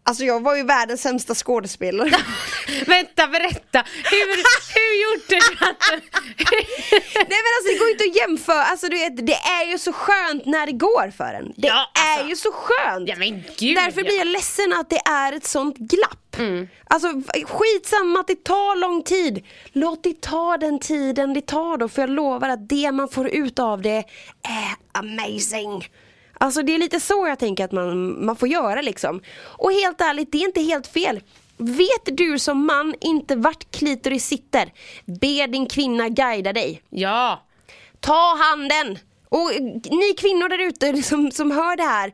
alltså 0.03 0.23
jag 0.23 0.43
var 0.43 0.55
ju 0.55 0.63
världens 0.63 1.01
sämsta 1.01 1.35
skådespelare. 1.35 2.09
Vänta, 2.87 3.27
berätta. 3.27 3.83
Hur, 4.03 4.27
hur 4.75 5.03
gjorde 5.03 5.25
du 5.27 5.65
att... 5.65 6.01
Nej 7.15 7.39
men 7.45 7.51
alltså 7.57 7.71
det 7.73 7.77
går 7.79 7.87
ju 7.87 7.91
inte 7.93 8.03
att 8.03 8.15
jämföra, 8.15 8.63
alltså 8.63 8.87
du 8.87 8.95
vet, 8.97 9.27
det 9.27 9.33
är 9.33 9.71
ju 9.71 9.77
så 9.79 9.93
skönt 9.93 10.45
när 10.45 10.65
det 10.65 10.71
går 10.71 11.11
för 11.11 11.33
en. 11.33 11.53
Det 11.57 11.67
Ja, 11.67 11.91
alltså. 11.93 12.25
är 12.25 12.29
ju 12.29 12.35
så 12.35 12.51
skönt. 12.51 13.09
Ja, 13.09 13.15
men 13.17 13.43
gud, 13.57 13.75
Därför 13.77 14.01
ja. 14.01 14.05
blir 14.05 14.17
jag 14.17 14.27
ledsen 14.27 14.73
att 14.73 14.89
det 14.89 15.01
är 15.05 15.33
ett 15.33 15.45
sånt 15.45 15.77
glapp. 15.77 16.19
Mm. 16.37 16.67
Alltså 16.87 17.07
skitsamma 17.45 18.19
att 18.19 18.27
det 18.27 18.43
tar 18.43 18.75
lång 18.79 19.03
tid. 19.03 19.45
Låt 19.71 20.03
det 20.03 20.21
ta 20.21 20.57
den 20.57 20.79
tiden 20.79 21.33
det 21.33 21.41
tar 21.41 21.77
då 21.77 21.89
för 21.89 22.01
jag 22.01 22.09
lovar 22.09 22.49
att 22.49 22.69
det 22.69 22.91
man 22.91 23.09
får 23.09 23.27
ut 23.27 23.59
av 23.59 23.81
det 23.81 23.97
är 24.43 24.75
amazing. 24.91 25.87
Alltså 26.43 26.61
det 26.61 26.75
är 26.75 26.77
lite 26.77 26.99
så 26.99 27.27
jag 27.27 27.39
tänker 27.39 27.65
att 27.65 27.71
man, 27.71 28.25
man 28.25 28.35
får 28.35 28.47
göra 28.47 28.81
liksom. 28.81 29.21
Och 29.41 29.71
helt 29.71 30.01
ärligt, 30.01 30.31
det 30.31 30.37
är 30.37 30.45
inte 30.45 30.61
helt 30.61 30.87
fel. 30.87 31.21
Vet 31.57 32.17
du 32.17 32.39
som 32.39 32.65
man 32.65 32.95
inte 33.01 33.35
vart 33.35 33.71
klitoris 33.71 34.25
sitter, 34.25 34.73
be 35.05 35.47
din 35.47 35.65
kvinna 35.65 36.09
guida 36.09 36.53
dig. 36.53 36.81
Ja. 36.89 37.43
Ta 37.99 38.37
handen! 38.37 38.99
Och 39.29 39.51
ni 39.91 40.13
kvinnor 40.17 40.49
där 40.49 40.59
ute 40.59 41.03
som, 41.03 41.31
som 41.31 41.51
hör 41.51 41.75
det 41.75 41.83
här 41.83 42.07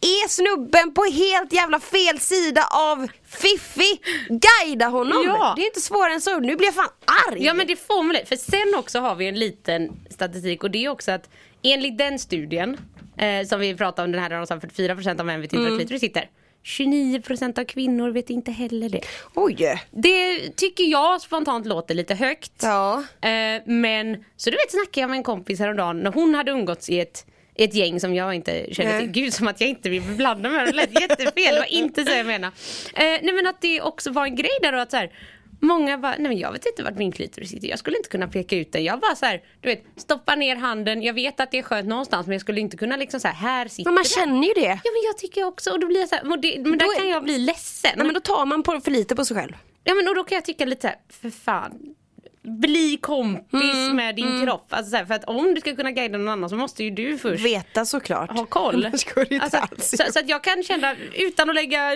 Är 0.00 0.28
snubben 0.28 0.94
på 0.94 1.04
helt 1.04 1.52
jävla 1.52 1.80
fel 1.80 2.20
sida 2.20 2.68
av 2.70 3.08
Fiffi? 3.26 4.00
Guida 4.28 4.86
honom! 4.86 5.22
Ja. 5.26 5.52
Det 5.56 5.62
är 5.62 5.66
inte 5.66 5.80
svårare 5.80 6.12
än 6.12 6.20
så, 6.20 6.38
nu 6.38 6.56
blir 6.56 6.66
jag 6.66 6.74
fan 6.74 6.88
arg! 7.28 7.44
Ja 7.44 7.54
men 7.54 7.66
det 7.66 7.76
får 7.76 8.02
man 8.02 8.16
För 8.26 8.36
sen 8.36 8.74
också 8.78 8.98
har 8.98 9.14
vi 9.14 9.28
en 9.28 9.38
liten 9.38 9.92
statistik 10.10 10.64
och 10.64 10.70
det 10.70 10.84
är 10.84 10.88
också 10.88 11.10
att 11.10 11.28
enligt 11.62 11.98
den 11.98 12.18
studien 12.18 12.76
eh, 13.16 13.46
som 13.46 13.60
vi 13.60 13.74
pratade 13.74 14.06
om 14.06 14.12
den 14.12 14.22
här 14.22 14.44
sa 14.44 14.56
44% 14.56 15.20
av 15.20 15.26
män 15.26 15.40
vid 15.40 15.50
tillfället 15.50 15.78
klitoris 15.78 16.00
sitter. 16.00 16.30
29% 16.64 17.60
av 17.60 17.64
kvinnor 17.64 18.10
vet 18.10 18.30
inte 18.30 18.50
heller 18.50 18.88
det. 18.88 19.00
Oj. 19.34 19.82
Det 19.90 20.50
tycker 20.56 20.84
jag 20.84 21.20
spontant 21.20 21.66
låter 21.66 21.94
lite 21.94 22.14
högt. 22.14 22.52
Ja. 22.62 23.04
Eh, 23.20 23.62
men 23.66 24.24
så 24.36 24.50
du 24.50 24.56
vet 24.56 24.70
snackade 24.70 25.00
jag 25.00 25.10
med 25.10 25.16
en 25.16 25.22
kompis 25.22 25.58
häromdagen 25.58 25.98
när 25.98 26.12
hon 26.12 26.34
hade 26.34 26.50
umgåtts 26.50 26.90
i 26.90 27.00
ett 27.00 27.26
ett 27.58 27.74
gäng 27.74 28.00
som 28.00 28.14
jag 28.14 28.34
inte 28.34 28.74
känner 28.74 28.92
Nej. 28.92 29.00
till. 29.00 29.10
Gud 29.22 29.34
som 29.34 29.48
att 29.48 29.60
jag 29.60 29.70
inte 29.70 29.88
vill 29.88 30.02
blanda 30.02 30.48
mig. 30.48 30.66
Det 30.66 30.72
lät 30.72 31.00
jättefel. 31.00 31.32
Det 31.34 31.58
var 31.58 31.72
inte 31.72 32.04
så 32.04 32.12
jag 32.12 32.26
menade. 32.26 32.52
Eh, 32.94 33.02
nej 33.22 33.32
men 33.32 33.46
att 33.46 33.60
det 33.60 33.80
också 33.80 34.10
var 34.10 34.24
en 34.24 34.36
grej 34.36 34.58
där 34.62 34.72
då 34.72 34.78
att 34.78 34.90
så 34.90 34.96
här, 34.96 35.12
Många 35.60 35.98
bara, 35.98 36.12
nej 36.12 36.28
men 36.28 36.38
jag 36.38 36.52
vet 36.52 36.66
inte 36.66 36.82
vart 36.82 36.94
min 36.96 37.12
klitoris 37.12 37.50
sitter. 37.50 37.68
Jag 37.68 37.78
skulle 37.78 37.96
inte 37.96 38.08
kunna 38.08 38.28
peka 38.28 38.56
ut 38.56 38.72
den. 38.72 38.84
Jag 38.84 39.00
bara 39.00 39.14
så 39.16 39.26
här, 39.26 39.42
du 39.60 39.68
vet, 39.68 39.84
stoppa 39.96 40.34
ner 40.34 40.56
handen. 40.56 41.02
Jag 41.02 41.14
vet 41.14 41.40
att 41.40 41.50
det 41.50 41.58
är 41.58 41.62
skönt 41.62 41.88
någonstans 41.88 42.26
men 42.26 42.32
jag 42.32 42.40
skulle 42.40 42.60
inte 42.60 42.76
kunna 42.76 42.96
liksom 42.96 43.20
så 43.20 43.28
här, 43.28 43.34
här 43.34 43.68
sitter 43.68 43.84
Men 43.84 43.94
man 43.94 44.04
känner 44.04 44.48
ju 44.48 44.54
det. 44.54 44.80
Ja 44.84 44.90
men 44.92 45.02
jag 45.06 45.18
tycker 45.18 45.44
också 45.44 45.70
och 45.70 45.80
då 45.80 45.86
blir 45.86 46.00
jag 46.00 46.08
så 46.08 46.14
här, 46.14 46.24
men, 46.24 46.40
det, 46.40 46.54
men 46.58 46.72
Då 46.72 46.78
där 46.78 46.94
är- 46.94 46.98
kan 46.98 47.08
jag 47.08 47.24
bli 47.24 47.38
ledsen. 47.38 47.90
Nej, 47.96 48.06
men 48.06 48.14
då 48.14 48.20
tar 48.20 48.46
man 48.46 48.62
på, 48.62 48.80
för 48.80 48.90
lite 48.90 49.16
på 49.16 49.24
sig 49.24 49.36
själv. 49.36 49.52
Ja 49.84 49.94
men 49.94 50.08
och 50.08 50.14
då 50.14 50.24
kan 50.24 50.36
jag 50.36 50.44
tycka 50.44 50.64
lite 50.64 50.80
så 50.80 50.86
här, 50.88 50.96
för 51.20 51.30
fan. 51.30 51.94
Bli 52.42 52.96
kompis 53.00 53.62
Mm, 53.74 53.96
med 53.96 54.16
din 54.16 54.44
kropp. 54.44 54.66
Alltså 54.70 54.90
så 54.90 54.96
här, 54.96 55.04
för 55.04 55.14
att 55.14 55.24
om 55.24 55.54
du 55.54 55.60
ska 55.60 55.76
kunna 55.76 55.90
guida 55.92 56.18
någon 56.18 56.28
annan 56.28 56.50
så 56.50 56.56
måste 56.56 56.84
ju 56.84 56.90
du 56.90 57.18
först 57.18 57.44
Veta 57.44 57.84
såklart. 57.84 58.30
ha 58.30 58.46
koll. 58.46 58.84
Alltså, 59.40 59.58
så, 59.78 60.12
så 60.12 60.18
att 60.18 60.28
jag 60.28 60.44
kan 60.44 60.62
känna, 60.62 60.94
utan 61.14 61.48
att 61.48 61.54
lägga... 61.54 61.88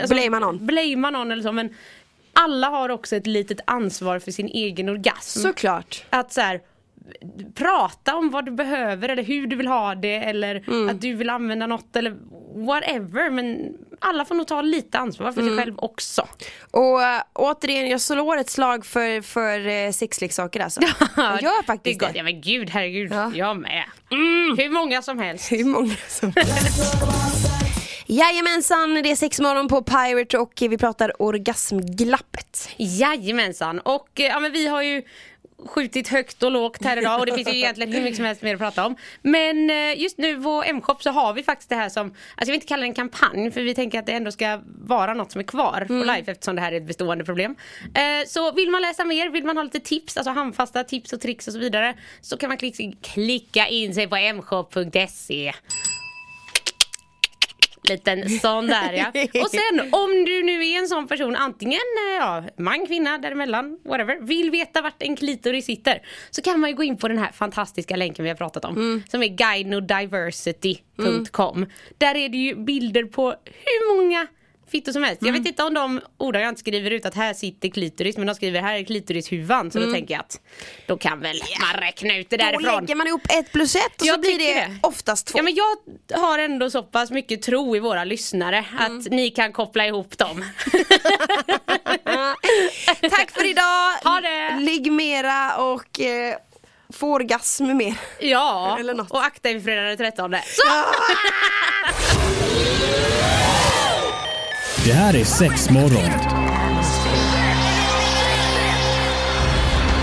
Alltså, 0.00 0.14
Blamea 0.14 0.40
någon. 0.40 0.66
Blamea 0.66 1.10
någon 1.10 1.30
eller 1.32 1.42
så 1.42 1.52
men 1.52 1.74
alla 2.32 2.68
har 2.68 2.88
också 2.88 3.16
ett 3.16 3.26
litet 3.26 3.60
ansvar 3.64 4.18
för 4.18 4.30
sin 4.30 4.46
egen 4.48 4.88
orgasm. 4.88 5.40
Såklart. 5.40 6.04
Att 6.10 6.32
så 6.32 6.40
här, 6.40 6.60
prata 7.54 8.16
om 8.16 8.30
vad 8.30 8.44
du 8.44 8.50
behöver 8.52 9.08
eller 9.08 9.22
hur 9.22 9.46
du 9.46 9.56
vill 9.56 9.66
ha 9.66 9.94
det 9.94 10.14
eller 10.16 10.54
Mm. 10.68 10.88
att 10.88 11.00
du 11.00 11.14
vill 11.14 11.30
använda 11.30 11.66
något 11.66 11.96
eller 11.96 12.16
whatever. 12.66 13.30
Men 13.30 13.72
alla 13.98 14.24
får 14.24 14.34
nog 14.34 14.46
ta 14.46 14.62
lite 14.62 14.98
ansvar 14.98 15.32
för 15.32 15.40
Mm. 15.40 15.54
sig 15.56 15.64
själv 15.64 15.74
också. 15.78 16.28
Och 16.70 17.02
äh, 17.02 17.22
återigen, 17.32 17.88
jag 17.88 18.00
slår 18.00 18.36
ett 18.36 18.50
slag 18.50 18.86
för, 18.86 19.20
för 19.20 19.66
äh, 19.68 19.90
sexleksaker 19.90 20.60
alltså. 20.60 20.80
jag 21.16 21.42
gör 21.42 21.62
faktiskt 21.62 22.00
det. 22.00 22.06
är 22.06 22.12
det. 22.12 22.18
Ja 22.18 22.24
men 22.24 22.40
gud, 22.40 22.70
herregud. 22.70 23.12
Ja. 23.12 23.32
Jag 23.34 23.56
med. 23.56 23.84
Mm. 24.10 24.56
Hur 24.58 24.70
många 24.70 25.02
som 25.02 25.18
helst. 25.18 25.52
Hur 25.52 25.64
många 25.64 25.94
som 26.08 26.32
Jajamensan, 28.12 28.94
det 29.02 29.10
är 29.10 29.16
sex 29.16 29.40
morgon 29.40 29.68
på 29.68 29.82
Pirate 29.82 30.38
och 30.38 30.52
vi 30.60 30.78
pratar 30.78 31.22
orgasmglappet. 31.22 32.68
Jajamensan. 32.76 33.78
Och 33.78 34.20
eh, 34.20 34.26
ja, 34.26 34.40
men 34.40 34.52
vi 34.52 34.66
har 34.66 34.82
ju 34.82 35.02
skjutit 35.66 36.08
högt 36.08 36.42
och 36.42 36.50
lågt 36.50 36.84
här 36.84 36.96
idag 36.96 37.20
och 37.20 37.26
det 37.26 37.34
finns 37.34 37.48
ju 37.48 37.52
egentligen 37.56 37.92
hur 37.92 38.02
mycket 38.02 38.16
som 38.16 38.24
helst 38.24 38.42
mer 38.42 38.54
att 38.54 38.60
prata 38.60 38.86
om. 38.86 38.96
Men 39.22 39.70
eh, 39.70 40.00
just 40.00 40.18
nu 40.18 40.42
på 40.42 40.62
M-shop 40.66 40.96
så 41.00 41.10
har 41.10 41.32
vi 41.32 41.42
faktiskt 41.42 41.68
det 41.68 41.76
här 41.76 41.88
som, 41.88 42.06
alltså 42.06 42.20
jag 42.38 42.46
vill 42.46 42.54
inte 42.54 42.66
kalla 42.66 42.80
det 42.80 42.86
en 42.86 42.94
kampanj 42.94 43.50
för 43.50 43.60
vi 43.60 43.74
tänker 43.74 43.98
att 43.98 44.06
det 44.06 44.12
ändå 44.12 44.30
ska 44.30 44.60
vara 44.64 45.14
något 45.14 45.32
som 45.32 45.38
är 45.38 45.44
kvar 45.44 45.84
på 45.88 45.92
live 45.94 46.24
eftersom 46.26 46.56
det 46.56 46.62
här 46.62 46.72
är 46.72 46.76
ett 46.76 46.86
bestående 46.86 47.24
problem. 47.24 47.56
Eh, 47.94 48.26
Så 48.26 48.52
vill 48.52 48.70
man 48.70 48.82
läsa 48.82 49.04
mer, 49.04 49.28
vill 49.28 49.44
man 49.44 49.56
ha 49.56 49.64
lite 49.64 49.80
tips, 49.80 50.16
alltså 50.16 50.30
handfasta 50.30 50.84
tips 50.84 51.12
och 51.12 51.20
tricks 51.20 51.46
och 51.46 51.52
så 51.52 51.58
vidare 51.58 51.94
så 52.20 52.36
kan 52.36 52.48
man 52.48 52.56
klicka, 52.56 52.96
klicka 53.02 53.66
in 53.68 53.94
sig 53.94 54.08
på 54.08 54.16
mshop.se 54.16 55.52
Liten 57.88 58.28
sån 58.28 58.66
där 58.66 58.92
ja. 58.92 59.06
Och 59.42 59.50
sen 59.50 59.80
om 59.92 60.24
du 60.24 60.42
nu 60.42 60.68
är 60.68 60.78
en 60.78 60.88
sån 60.88 61.08
person, 61.08 61.36
antingen 61.36 61.80
eh, 62.10 62.14
ja, 62.18 62.44
man, 62.56 62.86
kvinna, 62.86 63.18
däremellan, 63.18 63.78
whatever, 63.84 64.20
vill 64.20 64.50
veta 64.50 64.82
vart 64.82 65.02
en 65.02 65.16
klitoris 65.16 65.64
sitter. 65.64 66.02
Så 66.30 66.42
kan 66.42 66.60
man 66.60 66.70
ju 66.70 66.76
gå 66.76 66.82
in 66.82 66.96
på 66.96 67.08
den 67.08 67.18
här 67.18 67.32
fantastiska 67.32 67.96
länken 67.96 68.22
vi 68.22 68.28
har 68.28 68.36
pratat 68.36 68.64
om. 68.64 69.02
Som 69.08 69.22
är 69.22 69.28
guidnodiversity.com. 69.28 71.66
Där 71.98 72.14
är 72.14 72.28
det 72.28 72.38
ju 72.38 72.54
bilder 72.56 73.04
på 73.04 73.34
hur 73.44 73.96
många 73.96 74.26
fittor 74.72 74.92
som 74.92 75.02
helst. 75.02 75.22
Jag 75.22 75.32
vet 75.32 75.46
inte 75.46 75.62
om 75.62 75.74
de 75.74 76.00
ordagrant 76.18 76.58
skriver 76.58 76.90
ut 76.90 77.06
att 77.06 77.14
här 77.14 77.34
sitter 77.34 77.68
klitoris 77.68 78.16
men 78.16 78.26
de 78.26 78.34
skriver 78.34 78.60
här 78.60 78.74
är 78.74 78.84
klitorishuvan. 78.84 79.70
Så 79.70 79.78
då 79.78 79.92
tänker 79.92 80.14
jag 80.14 80.20
att 80.20 80.40
då 80.86 80.96
kan 80.96 81.20
väl 81.20 81.40
man 81.60 81.80
räkna 81.82 82.16
ut 82.16 82.30
det 82.30 82.36
Då 82.36 82.44
därifrån. 82.44 82.80
lägger 82.80 82.94
man 82.94 83.06
ihop 83.06 83.22
ett 83.28 83.52
plus 83.52 83.74
ett 83.76 83.82
och 84.00 84.00
så 84.00 84.06
Jag 84.06 84.20
blir 84.20 84.38
det, 84.38 84.54
det. 84.54 84.76
oftast 84.82 85.26
två. 85.26 85.38
Ja 85.38 85.42
men 85.42 85.54
jag 85.54 85.76
har 86.20 86.38
ändå 86.38 86.70
så 86.70 86.82
pass 86.82 87.10
mycket 87.10 87.42
tro 87.42 87.76
i 87.76 87.78
våra 87.80 88.04
lyssnare 88.04 88.64
att 88.78 89.10
ni 89.10 89.30
kan 89.30 89.52
koppla 89.52 89.86
ihop 89.86 90.18
dem. 90.18 90.44
Tack 93.10 93.30
för 93.30 93.50
idag! 93.50 93.92
Ha 94.04 94.20
det! 94.20 94.56
Ligg 94.60 94.92
mera 94.92 95.56
och 95.56 96.00
eh, 96.00 96.36
få 96.92 97.12
orgasm 97.12 97.76
mer. 97.76 97.94
ja, 98.20 98.78
och 99.10 99.24
akta 99.24 99.48
för 99.48 99.60
fredag 99.60 99.82
den 99.82 99.96
13. 99.96 100.34
Så! 100.46 100.62
Det 104.84 104.92
här 104.92 105.14
är 105.16 105.24
sex 105.24 105.70
morgon. 105.70 106.10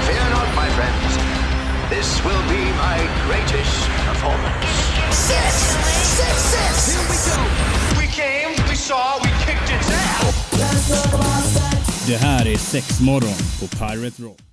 Fear 0.07 0.29
not, 0.29 0.49
my 0.55 0.69
friends. 0.77 1.17
This 1.89 2.25
will 2.25 2.43
be 2.49 2.63
my 2.85 2.97
greatest 3.27 3.89
performance. 4.07 4.67
Six, 5.11 5.53
six, 6.17 6.35
six. 6.53 6.87
Here 6.87 7.05
we 7.09 7.17
go. 7.29 7.37
We 7.99 8.07
came, 8.07 8.51
we 8.69 8.75
saw, 8.75 9.19
we 9.23 9.29
kicked 9.45 9.69
its 9.79 9.89
ass. 9.91 10.35
Det 12.07 12.17
här 12.17 12.47
är 12.47 12.57
sex 12.57 12.99
morgon 12.99 13.35
på 13.59 13.67
Pirate 13.67 14.23
Rock. 14.23 14.49